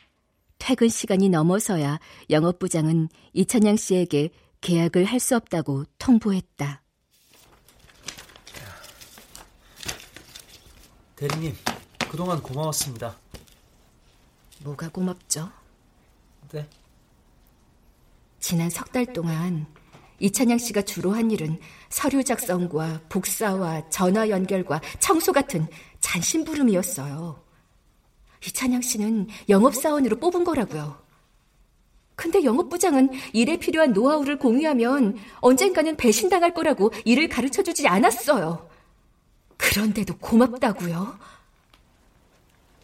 [0.66, 2.00] 퇴근 시간이 넘어서야
[2.32, 6.82] 영업부장은 이찬양 씨에게 계약을 할 수 없다고 통보했다.
[11.16, 11.56] 대리님,
[12.10, 13.16] 그동안 고마웠습니다.
[14.64, 15.52] 뭐가 고맙죠?
[16.52, 16.68] 네.
[18.40, 19.68] 지난 석 달 동안
[20.18, 25.68] 이찬양 씨가 주로 한 일은 서류 작성과 복사와 전화 연결과 청소 같은
[26.00, 27.45] 잔심부름이었어요.
[28.48, 30.98] 이찬양 씨는 영업사원으로 뽑은 거라고요.
[32.16, 38.70] 근데 영업부장은 일에 필요한 노하우를 공유하면 언젠가는 배신당할 거라고 일을 가르쳐 주지 않았어요.
[39.58, 41.18] 그런데도 고맙다고요?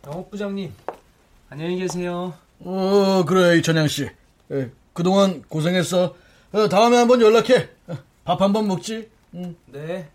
[0.05, 0.73] 영업부장님,
[1.49, 2.33] 안녕히 계세요.
[2.59, 4.09] 어, 그래, 이천양 씨.
[4.51, 6.15] 예, 그동안 고생했어.
[6.51, 7.69] 어, 다음에 한번 연락해.
[7.87, 9.09] 어, 밥 한번 먹지.
[9.35, 9.55] 응.
[9.67, 10.09] 네.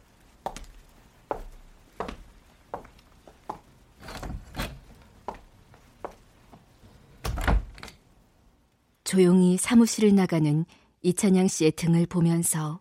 [9.07, 10.65] 조용히 사무실을 나가는
[11.03, 12.81] 이찬양 씨의 등을 보면서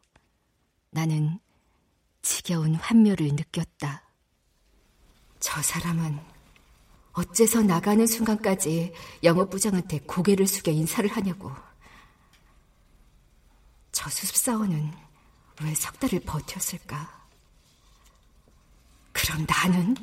[0.89, 1.39] 나는
[2.23, 4.03] 지겨운 환멸을 느꼈다.
[5.39, 6.19] 저 사람은
[7.13, 8.91] 어째서 나가는 순간까지
[9.23, 11.51] 영업부장한테 고개를 숙여 인사를 하냐고.
[13.91, 14.91] 저 수습사원은
[15.61, 17.23] 왜 석 달을 버텼을까?
[19.13, 19.95] 그럼 나는?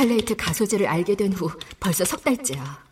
[0.00, 2.82] 탈레이트 가소제를 알게 된 후 벌써 석 달째야.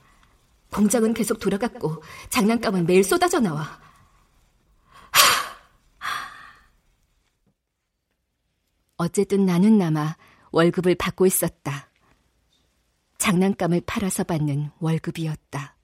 [0.70, 3.80] 공장은 계속 돌아갔고 장난감은 매일 쏟아져 나와.
[8.98, 10.18] 어쨌든 나는 남아
[10.50, 11.88] 월급을 받고 있었다.
[13.16, 15.76] 장난감을 팔아서 받는 월급이었다.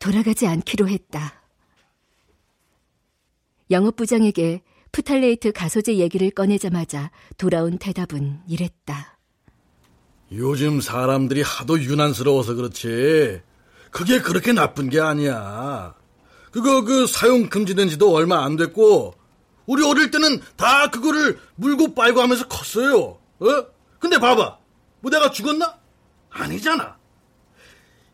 [0.00, 1.40] 돌아가지 않기로 했다.
[3.70, 9.18] 영업부장에게 푸탈레이트 가소제 얘기를 꺼내자마자 돌아온 대답은 이랬다.
[10.32, 13.42] 요즘 사람들이 하도 유난스러워서 그렇지.
[13.90, 15.94] 그게 그렇게 나쁜 게 아니야.
[16.52, 19.14] 그거 그 사용 금지된 지도 얼마 안 됐고
[19.66, 23.18] 우리 어릴 때는 다 그거를 물고 빨고 하면서 컸어요.
[23.40, 23.66] 어?
[23.98, 24.58] 근데 봐봐.
[25.00, 25.78] 뭐 내가 죽었나?
[26.30, 26.98] 아니잖아.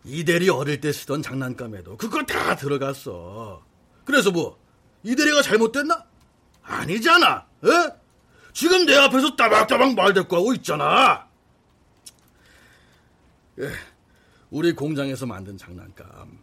[0.05, 3.63] 이대리 어릴 때 쓰던 장난감에도 그거 다 들어갔어.
[4.05, 4.59] 그래서 뭐
[5.03, 6.05] 이대리가 잘못됐나?
[6.67, 7.47] 아니잖아.
[7.63, 7.97] 어?
[8.53, 11.27] 지금 내 앞에서 따박따박 말대꾸 하고 있잖아.
[13.59, 13.71] 예,
[14.51, 16.39] 우리 공장에서 만든 장난감.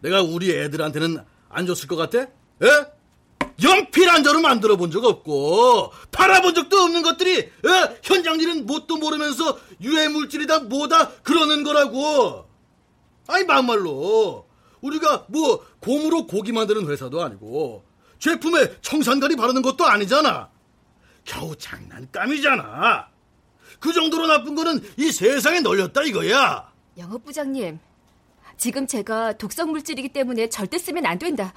[0.00, 2.20] 내가 우리 애들한테는 안 줬을 것 같아?
[2.20, 2.94] 예?
[3.62, 7.98] 연필한자로 만들어 본 적 없고 팔아본 적도 없는 것들이 예?
[8.02, 12.46] 현장 일은 뭣도 모르면서 유해 물질이다 뭐다 그러는 거라고.
[13.26, 14.46] 아니 막말로
[14.82, 17.84] 우리가 뭐 곰으로 고기 만드는 회사도 아니고
[18.24, 20.48] 제품에 청산가리 바르는 것도 아니잖아.
[21.26, 23.06] 겨우 장난감이잖아.
[23.78, 26.72] 그 정도로 나쁜 거는 이 세상에 널렸다 이거야.
[26.96, 27.78] 영업부장님,
[28.56, 31.52] 지금 제가 독성 물질이기 때문에 절대 쓰면 안 된다.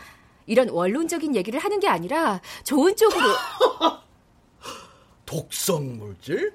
[0.46, 3.28] 이런 원론적인 얘기를 하는 게 아니라 좋은 쪽으로.
[5.26, 6.54] 독성 물질?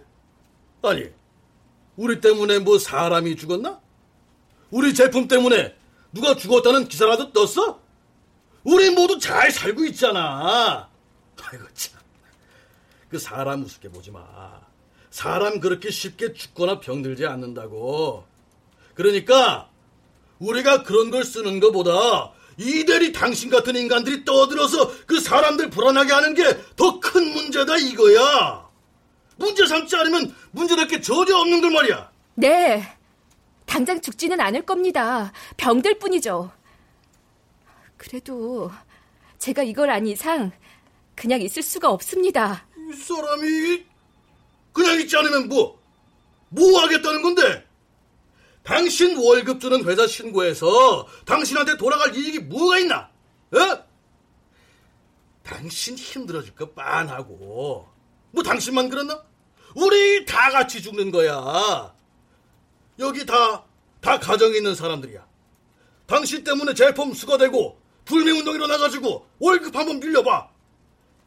[0.83, 1.09] 아니,
[1.97, 3.81] 우리 때문에 뭐 사람이 죽었나?
[4.71, 5.75] 우리 제품 때문에
[6.13, 7.82] 누가 죽었다는 기사라도 떴어?
[8.65, 10.89] 우리 모두 잘 살고 있잖아.
[11.43, 12.01] 아이고 참.
[13.09, 14.25] 그 사람 우습게 보지 마.
[15.11, 18.25] 사람 그렇게 쉽게 죽거나 병들지 않는다고.
[18.95, 19.69] 그러니까
[20.39, 26.43] 우리가 그런 걸 쓰는 것보다 이대리 당신 같은 인간들이 떠들어서 그 사람들 불안하게 하는 게
[26.77, 28.67] 더 큰 문제다 이거야.
[29.37, 32.11] 문제 삼지 않으면 문제될 게 전혀 없는 걸 말이야.
[32.37, 32.97] 네.
[33.67, 35.33] 당장 죽지는 않을 겁니다.
[35.57, 36.51] 병들 뿐이죠.
[38.03, 38.69] 그래도
[39.39, 40.51] 제가 이걸 안 이상
[41.15, 42.67] 그냥 있을 수가 없습니다.
[42.77, 43.87] 이 사람이
[44.73, 45.81] 그냥 있지 않으면 뭐,
[46.49, 47.65] 뭐 하겠다는 건데?
[48.65, 53.09] 당신 월급 주는 회사 신고해서 당신한테 돌아갈 이익이 뭐가 있나?
[53.53, 53.85] 어?
[55.45, 57.89] 당신 힘들어질 거 빤하고
[58.33, 59.23] 뭐 당신만 그랬나?
[59.77, 61.95] 우리 다 같이 죽는 거야.
[62.99, 63.65] 여기 다,
[64.01, 65.25] 다 가정에 있는 사람들이야.
[66.07, 67.82] 당신 때문에 제품 수거되고
[68.13, 70.51] 불매운동 일어나가지고 월급 한번 빌려봐.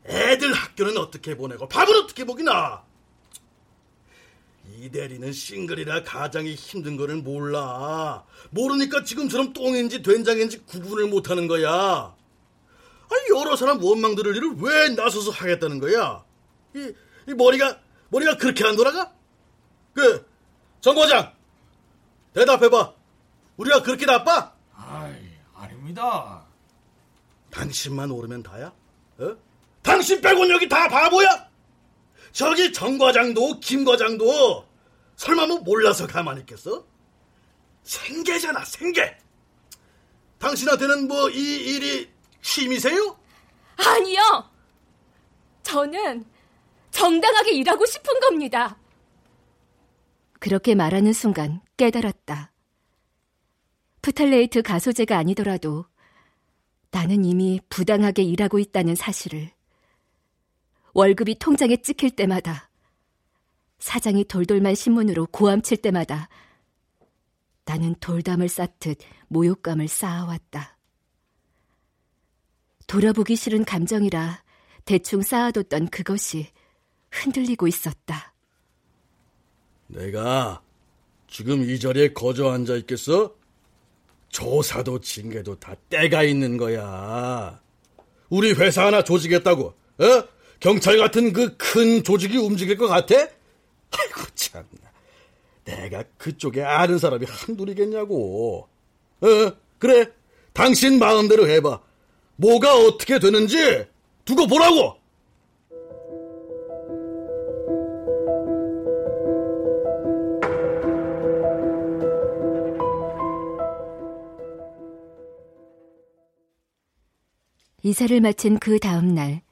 [0.06, 2.84] 애들 학교는 어떻게 보내고 밥은 어떻게 먹이나?
[4.78, 8.24] 이 대리는 싱글이라 가장이 힘든 거를 몰라.
[8.52, 12.16] 모르니까 지금처럼 똥인지 된장인지 구분을 못하는 거야.
[13.12, 16.24] 아니 여러 사람 원망 들을 일을 왜 나서서 하겠다는 거야?
[16.76, 16.92] 이,
[17.28, 17.80] 이 머리가
[18.10, 19.12] 머리가 그렇게 안 돌아가?
[19.94, 20.28] 그
[20.82, 21.34] 정과장
[22.34, 22.94] 대답해봐.
[23.58, 24.54] 우리가 그렇게 나빠?
[24.76, 25.16] 아이
[25.56, 26.45] 아닙니다.
[27.56, 28.74] 당신만 오르면 다야?
[29.18, 29.36] 어?
[29.82, 31.50] 당신 빼곤 여기 다 바보야?
[32.34, 34.66] 저기 정 과장도 김 과장도
[35.16, 36.86] 설마 뭐 몰라서 가만히 있겠어?
[37.84, 39.18] 생계잖아 생계.
[40.40, 41.38] 당신한테는 뭐 이
[41.76, 42.10] 일이
[42.42, 43.18] 취미세요?
[43.78, 44.50] 아니요.
[45.64, 46.26] 저는
[46.92, 48.78] 정당하게 일하고 싶은 겁니다.
[50.40, 52.52] 그렇게 말하는 순간 깨달았다.
[54.02, 55.86] 푸탈레이트 가소제가 아니더라도
[56.92, 59.52] 나는 이미 부당하게 일하고 있다는 사실을
[60.94, 62.70] 월급이 통장에 찍힐 때마다
[63.80, 66.30] 사장이 돌돌만 신문으로 고함칠 때마다
[67.66, 70.78] 나는 돌담을 쌓듯 모욕감을 쌓아왔다.
[72.88, 74.44] 돌아보기 싫은 감정이라
[74.86, 76.48] 대충 쌓아뒀던 그것이
[77.12, 78.34] 흔들리고 있었다.
[79.88, 80.62] 내가
[81.28, 83.36] 지금 이 자리에 거저 앉아 있겠어?
[84.36, 87.58] 조사도 징계도 다 때가 있는 거야.
[88.28, 90.24] 우리 회사 하나 조직했다고, 어?
[90.60, 93.16] 경찰 같은 그 큰 조직이 움직일 것 같아?
[93.16, 94.68] 아이고, 참나.
[95.64, 98.68] 내가 그쪽에 아는 사람이 한둘이겠냐고.
[99.22, 99.28] 어,
[99.80, 100.12] 그래.
[100.52, 101.80] 당신 마음대로 해봐.
[102.36, 103.86] 뭐가 어떻게 되는지
[104.26, 104.98] 두고 보라고!
[117.86, 119.44] 이사를 마친 그 다음 날,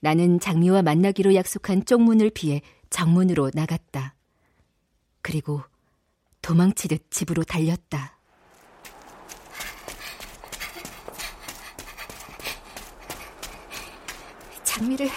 [0.00, 4.16] 나는 장미와 만나기로 약속한 쪽문을 피해 정문으로 나갔다.
[5.22, 5.62] 그리고
[6.42, 8.18] 도망치듯 집으로 달렸다.
[14.64, 15.08] 장미를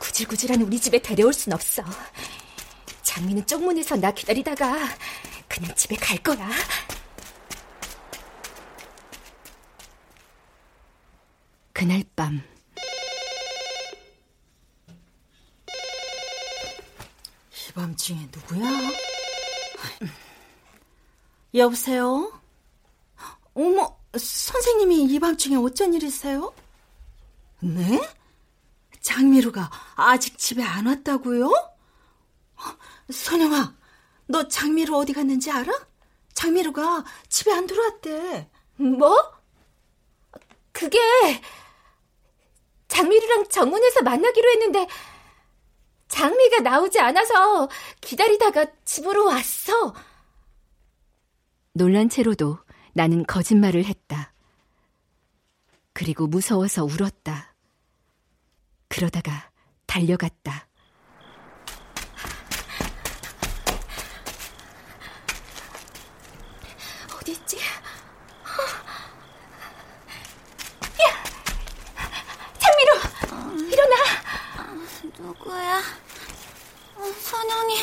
[0.00, 1.84] 구질구질한 우리 집에 데려올 순 없어.
[3.04, 4.80] 장미는 쪽문에서 나 기다리다가
[5.46, 6.50] 그냥 집에 갈 거야.
[11.84, 12.40] 그날 밤
[17.52, 18.70] 이 밤중에 누구야?
[21.54, 22.32] 여보세요?
[23.52, 26.54] 어머, 선생님이 이 밤중에 어쩐 일이세요?
[27.60, 28.00] 네?
[29.02, 31.50] 장미루가 아직 집에 안 왔다고요?
[33.12, 33.76] 선영아,
[34.26, 35.70] 너 장미루 어디 갔는지 알아?
[36.32, 38.48] 장미루가 집에 안 들어왔대.
[38.76, 39.34] 뭐?
[40.72, 40.98] 그게
[42.94, 44.86] 장미루랑 정문에서 만나기로 했는데
[46.06, 47.68] 장미가 나오지 않아서
[48.00, 49.94] 기다리다가 집으로 왔어.
[51.72, 52.58] 놀란 채로도
[52.92, 54.32] 나는 거짓말을 했다.
[55.92, 57.56] 그리고 무서워서 울었다.
[58.88, 59.50] 그러다가
[59.86, 60.68] 달려갔다.
[67.20, 67.56] 어디 있지?
[71.02, 71.24] 야!
[72.58, 73.70] 장미루!
[73.70, 73.94] 일어나!
[75.44, 75.82] 누구야?
[76.96, 77.76] 어, 선영이.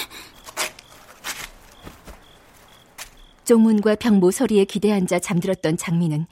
[3.46, 6.26] 쪽문과 벽 모서리에 기대앉아 잠들었던 장미는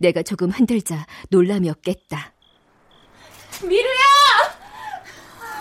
[0.00, 2.32] 내가 조금 흔들자 놀라며 깼다.
[3.62, 4.02] 미루야!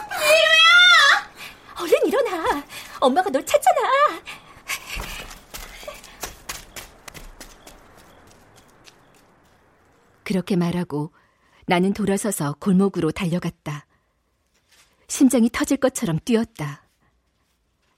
[0.10, 1.82] 미루야!
[1.82, 2.64] 얼른 일어나.
[3.00, 3.80] 엄마가 널 찾잖아.
[10.24, 11.12] 그렇게 말하고
[11.68, 13.86] 나는 돌아서서 골목으로 달려갔다.
[15.14, 16.82] 심장이 터질 것처럼 뛰었다.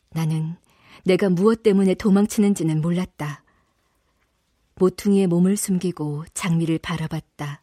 [0.09, 0.57] 나는
[1.05, 3.41] 내가 무엇 때문에 도망치는지는 몰랐다.
[4.73, 7.61] 모퉁이에 몸을 숨기고 장미를 바라봤다.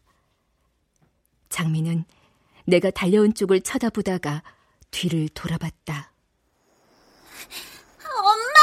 [1.50, 2.06] 장미는
[2.64, 4.42] 내가 달려온 쪽을 쳐다보다가
[4.90, 6.12] 뒤를 돌아봤다.
[8.08, 8.58] 엄마!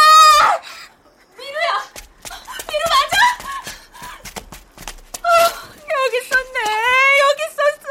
[1.37, 1.83] 미루야!
[2.67, 3.15] 미루 맞아?
[5.21, 5.29] 어,
[6.07, 6.59] 여기 있었네.
[7.29, 7.89] 여기 있었어.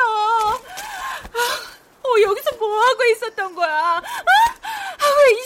[2.09, 4.01] 어, 여기서 뭐 하고 있었던 거야?
[4.01, 5.45] 왜 이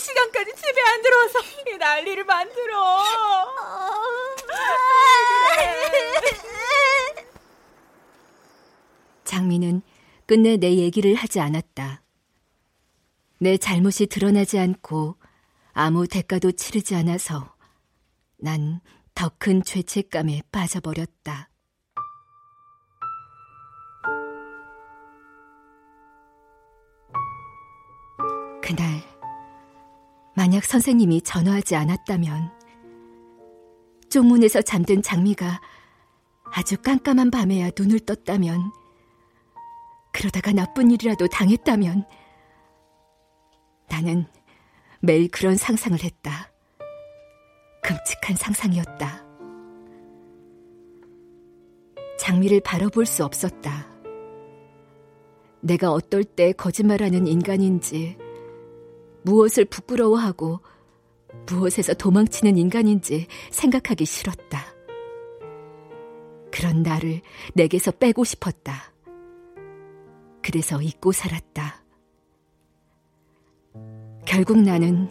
[1.00, 1.38] 들어와서
[1.68, 3.02] 이 난리를 만들어?
[9.24, 9.82] 장미는
[10.26, 12.02] 끝내 내 얘기를 하지 않았다.
[13.38, 15.16] 내 잘못이 드러나지 않고
[15.72, 17.54] 아무 대가도 치르지 않아서
[18.38, 18.80] 난
[19.14, 21.50] 더 큰 죄책감에 빠져버렸다.
[28.62, 29.02] 그날,
[30.34, 32.50] 만약 선생님이 전화하지 않았다면,
[34.08, 35.60] 쪽문에서 잠든 장미가
[36.44, 38.72] 아주 깜깜한 밤에야 눈을 떴다면,
[40.12, 42.06] 그러다가 나쁜 일이라도 당했다면,
[43.88, 44.26] 나는
[45.00, 46.50] 매일 그런 상상을 했다.
[47.82, 49.26] 끔찍한 상상이었다.
[52.18, 53.90] 장미를 바라볼 수 없었다.
[55.60, 58.16] 내가 어떨 때 거짓말하는 인간인지,
[59.22, 60.60] 무엇을 부끄러워하고
[61.46, 64.66] 무엇에서 도망치는 인간인지 생각하기 싫었다.
[66.50, 67.22] 그런 나를
[67.54, 68.92] 내게서 빼고 싶었다.
[70.42, 71.82] 그래서 잊고 살았다.
[74.26, 75.08] 결국 나는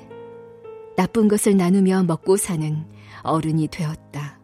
[0.95, 2.86] 나쁜 것을 나누며 먹고 사는
[3.24, 4.39] 어른이 되었다.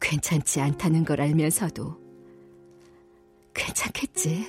[0.00, 1.96] 괜찮지 않다는 걸 알면서도
[3.54, 4.46] 괜찮겠지.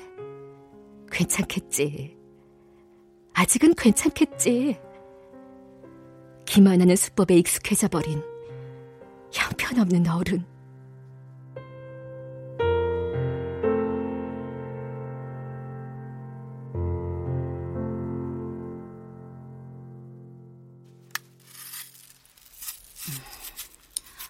[1.11, 2.18] 괜찮겠지.
[3.39, 4.77] 아직은 괜찮겠지.
[6.45, 8.21] 기만하는 수법에 익숙해져 버린
[9.31, 10.45] 형편없는 어른.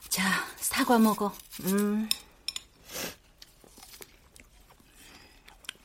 [0.09, 0.23] 자,
[0.57, 1.33] 사과 먹어.
[1.63, 2.07] 음.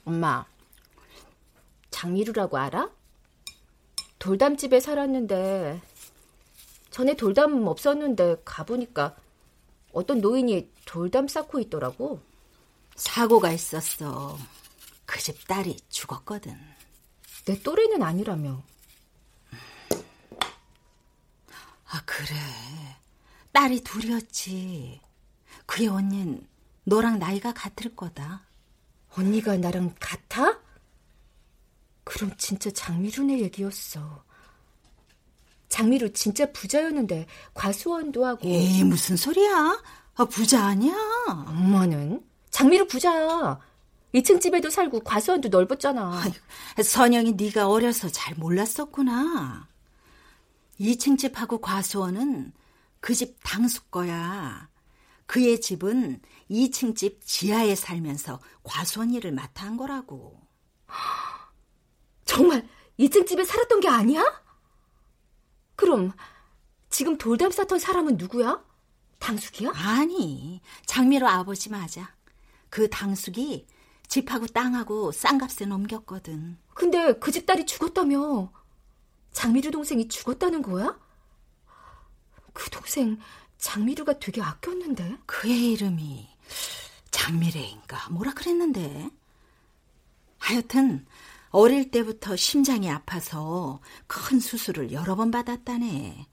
[0.04, 0.44] 엄마,
[1.90, 3.03] 장미루라고 알아?
[4.24, 5.82] 돌담집에 살았는데
[6.90, 9.14] 전에 돌담 없었는데 가보니까
[9.92, 12.22] 어떤 노인이 돌담 쌓고 있더라고.
[12.96, 14.38] 사고가 있었어.
[15.04, 16.58] 그 집 딸이 죽었거든.
[17.44, 18.62] 내 또래는 아니라며.
[21.90, 22.34] 아, 그래.
[23.52, 25.02] 딸이 둘이었지.
[25.66, 26.46] 그의 언니는
[26.84, 28.40] 너랑 나이가 같을 거다.
[29.18, 30.63] 언니가 나랑 같아?
[32.04, 34.24] 그럼 진짜 장미루네 얘기였어.
[35.68, 38.46] 장미루 진짜 부자였는데 과수원도 하고.
[38.48, 39.82] 에이, 무슨 소리야?
[40.16, 40.94] 아, 부자 아니야.
[41.26, 42.22] 엄마는?
[42.50, 43.58] 장미루 부자야.
[44.14, 46.20] 2층 집에도 살고 과수원도 넓었잖아.
[46.22, 49.66] 아유, 선영이 네가 어려서 잘 몰랐었구나.
[50.78, 52.52] 2층 집하고 과수원은
[53.00, 54.68] 그 집 당숙 거야.
[55.26, 60.40] 그의 집은 2층 집 지하에 살면서 과수원 일을 맡아 한 거라고.
[62.24, 62.66] 정말
[62.98, 64.24] 2층 집에 살았던 게 아니야?
[65.76, 66.12] 그럼
[66.90, 68.62] 지금 돌담 쌓던 사람은 누구야?
[69.18, 69.72] 당숙이야?
[69.74, 72.14] 아니, 장미로 아버지 맞아.
[72.70, 73.66] 그 당숙이
[74.06, 76.58] 집하고 땅하고 싼 값에 넘겼거든.
[76.74, 78.52] 근데 그 집 딸이 죽었다며.
[79.32, 80.98] 장미루 동생이 죽었다는 거야?
[82.52, 83.18] 그 동생
[83.58, 85.18] 장미루가 되게 아꼈는데.
[85.26, 86.28] 그의 이름이
[87.10, 89.10] 장미래인가 뭐라 그랬는데.
[90.38, 91.06] 하여튼
[91.54, 96.26] 어릴 때부터 심장이 아파서 큰 수술을 여러 번 받았다네.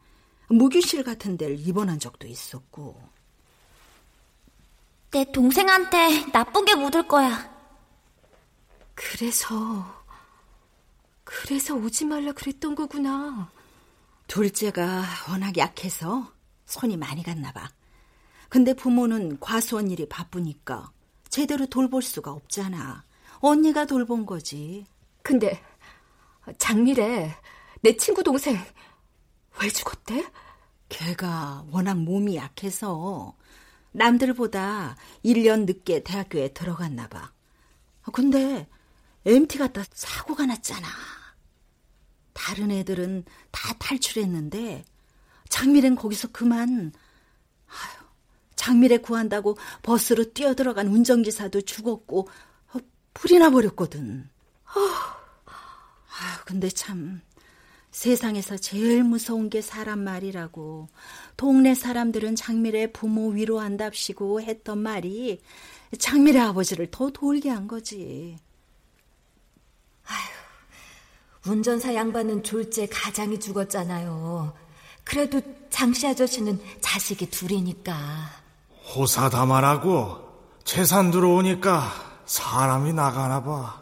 [0.50, 3.00] 무규실 같은 데를 입원한 적도 있었고.
[5.12, 7.56] 내 동생한테 나쁜 게 묻을 거야.
[8.96, 10.04] 그래서,
[11.24, 13.52] 그래서 오지 말라 그랬던 거구나.
[14.26, 16.34] 둘째가 워낙 약해서
[16.66, 17.70] 손이 많이 갔나 봐.
[18.50, 20.92] 근데 부모는 과수원 일이 바쁘니까
[21.30, 23.06] 제대로 돌볼 수가 없잖아.
[23.38, 24.88] 언니가 돌본 거지.
[25.24, 25.62] 근데
[26.58, 27.36] 장미래,
[27.82, 28.58] 내 친구 동생
[29.62, 30.26] 왜 죽었대?
[30.90, 33.36] 걔가 워낙 몸이 약해서
[33.92, 37.32] 남들보다 1년 늦게 대학교에 들어갔나 봐.
[38.14, 38.68] 근데
[39.26, 40.88] MT 갔다 사고가 났잖아.
[42.34, 44.84] 다른 애들은 다 탈출했는데
[45.50, 46.92] 장미래는 거기서 그만
[47.68, 48.06] 아유,
[48.56, 52.28] 장미래 구한다고 버스로 뛰어들어간 운전기사도 죽었고
[52.74, 52.80] 어,
[53.14, 54.30] 불이 나버렸거든.
[54.76, 57.22] 아유, 근데 참
[57.92, 60.88] 세상에서 제일 무서운 게 사람 말이라고
[61.36, 65.42] 동네 사람들은 장미래 부모 위로한답시고 했던 말이
[65.98, 68.38] 장미래 아버지를 더 돌게 한 거지.
[70.06, 74.54] 아휴, 운전사 양반은 졸제 가장이 죽었잖아요.
[75.04, 77.96] 그래도 장씨 아저씨는 자식이 둘이니까.
[78.96, 80.30] 호사다마라고
[80.64, 83.81] 재산 들어오니까 사람이 나가나 봐.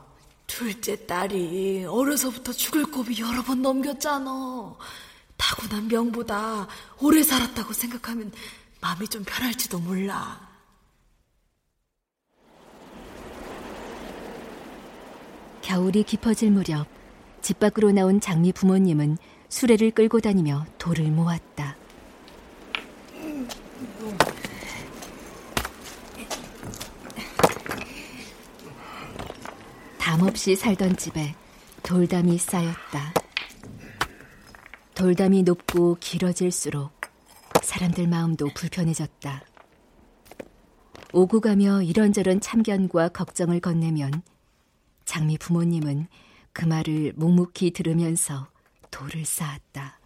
[0.49, 4.75] 둘째 딸이 어려서부터 죽을 고비 여러 번 넘겼잖아.
[5.37, 6.67] 타고난 병보다
[6.99, 8.31] 오래 살았다고 생각하면
[8.81, 10.49] 마음이 좀 편할지도 몰라.
[15.61, 16.87] 겨울이 깊어질 무렵
[17.41, 19.17] 집 밖으로 나온 장미 부모님은
[19.49, 21.77] 수레를 끌고 다니며 돌을 모았다.
[29.99, 31.35] 담 없이 살던 집에
[31.83, 33.13] 돌담이 쌓였다.
[34.95, 36.99] 돌담이 높고 길어질수록
[37.61, 39.43] 사람들 마음도 불편해졌다.
[41.13, 44.23] 오고 가며 이런저런 참견과 걱정을 건네면
[45.05, 46.07] 장미 부모님은
[46.53, 48.47] 그 말을 묵묵히 들으면서
[48.91, 49.99] 돌을 쌓았다.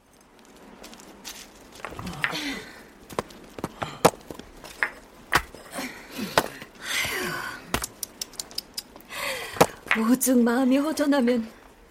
[9.99, 11.47] 오죽 마음이 허전하면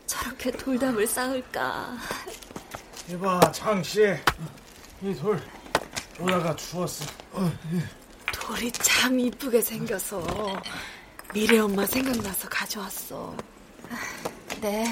[0.06, 1.96] 저렇게 돌담을 쌓을까.
[3.08, 4.14] 이봐, 장씨.
[5.00, 5.40] 이 돌,
[6.20, 7.04] 오다가 주웠어.
[8.32, 10.22] 돌이 참 이쁘게 생겨서
[11.32, 13.36] 미래 엄마 생각나서 가져왔어.
[14.60, 14.84] 네.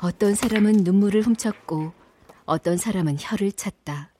[0.00, 1.92] 어떤 사람은 눈물을 훔쳤고
[2.44, 4.12] 어떤 사람은 혀를 찼다.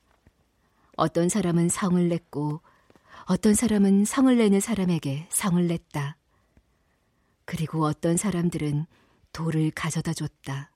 [0.97, 2.61] 어떤 사람은 성을 냈고
[3.25, 6.17] 어떤 사람은 성을 내는 사람에게 성을 냈다.
[7.51, 8.87] 그리고 어떤 사람들은
[9.33, 10.71] 돌을 가져다 줬다.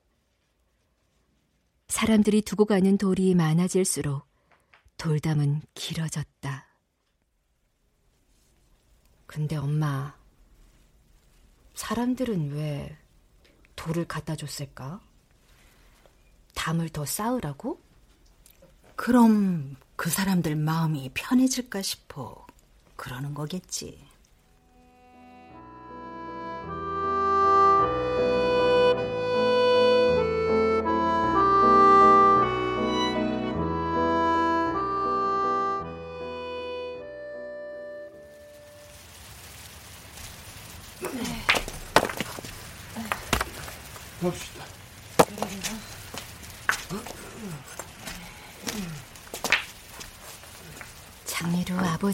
[1.87, 4.27] 사람들이 두고 가는 돌이 많아질수록
[4.97, 6.66] 돌담은 길어졌다.
[9.27, 10.16] 근데 엄마,
[11.77, 12.99] 사람들은 왜
[13.77, 15.01] 돌을 갖다 줬을까?
[16.57, 17.81] 담을 더 쌓으라고?
[18.97, 22.45] 그럼 그 사람들 마음이 편해질까 싶어
[22.97, 24.14] 그러는 거겠지.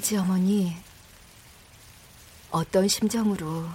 [0.00, 0.74] 아버지 어머니
[2.50, 3.68] 어떤 심정으로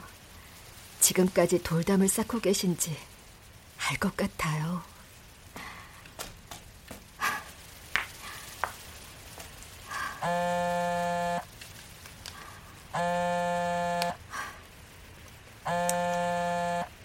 [1.00, 2.98] 지금까지 돌담을 쌓고 계신지
[3.78, 4.82] 알 것 같아요.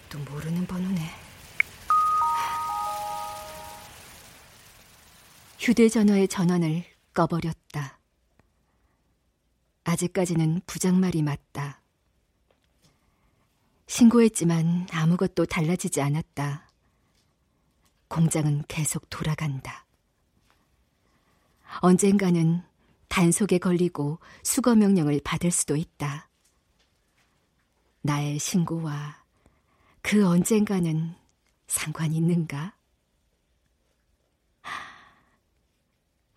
[0.09, 1.11] 또 모르는 번호네.
[5.59, 8.00] 휴대전화의 전원을 꺼버렸다.
[10.01, 11.81] 아직까지는 부장말이 맞다.
[13.85, 16.67] 신고했지만 아무것도 달라지지 않았다.
[18.07, 19.85] 공장은 계속 돌아간다.
[21.81, 22.63] 언젠가는
[23.09, 26.29] 단속에 걸리고 수거 명령을 받을 수도 있다.
[28.01, 29.23] 나의 신고와
[30.01, 31.15] 그 언젠가는
[31.67, 32.73] 상관이 있는가?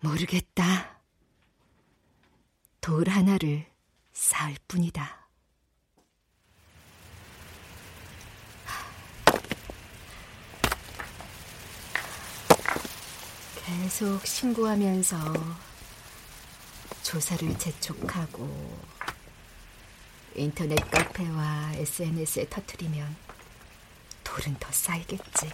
[0.01, 0.94] 모르겠다.
[2.85, 3.65] 돌 하나를
[4.13, 5.27] 쌓을 뿐이다.
[13.65, 15.17] 계속 신고하면서
[17.01, 18.85] 조사를 재촉하고
[20.35, 23.15] 인터넷 카페와 SNS에 터트리면
[24.23, 25.51] 돌은 더 쌓이겠지.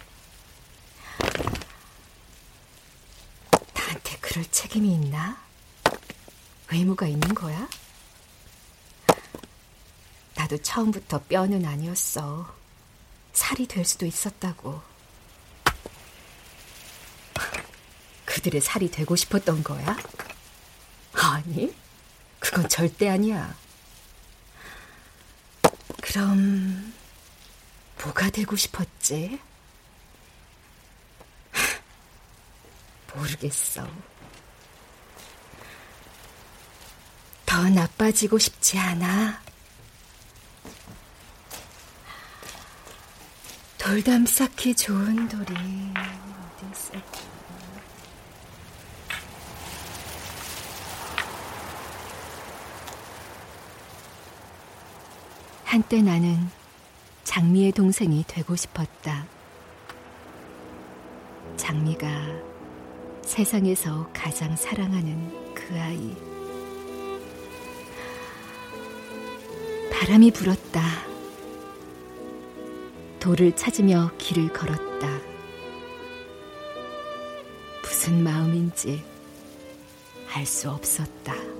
[3.72, 5.51] 나한테 그럴 책임이 있나?
[6.72, 7.68] 의무가 있는 거야?
[10.34, 12.54] 나도 처음부터 뼈는 아니었어.
[13.32, 14.80] 살이 될 수도 있었다고.
[18.24, 19.96] 그들의 살이 되고 싶었던 거야?
[21.12, 21.74] 아니,
[22.40, 23.54] 그건 절대 아니야.
[26.00, 26.94] 그럼,
[28.02, 29.38] 뭐가 되고 싶었지?
[33.14, 34.11] 모르겠어.
[37.62, 39.40] 더 나빠지고 싶지 않아.
[43.78, 47.20] 돌담 쌓기 좋은 돌이 어디 있을까?
[55.62, 56.50] 한때 나는
[57.22, 59.24] 장미의 동생이 되고 싶었다.
[61.56, 62.08] 장미가
[63.24, 66.31] 세상에서 가장 사랑하는 그 아이.
[70.02, 70.82] 바람이 불었다.
[73.20, 75.20] 돌을 찾으며 길을 걸었다.
[77.84, 79.04] 무슨 마음인지
[80.34, 81.51] 알 수 없었다.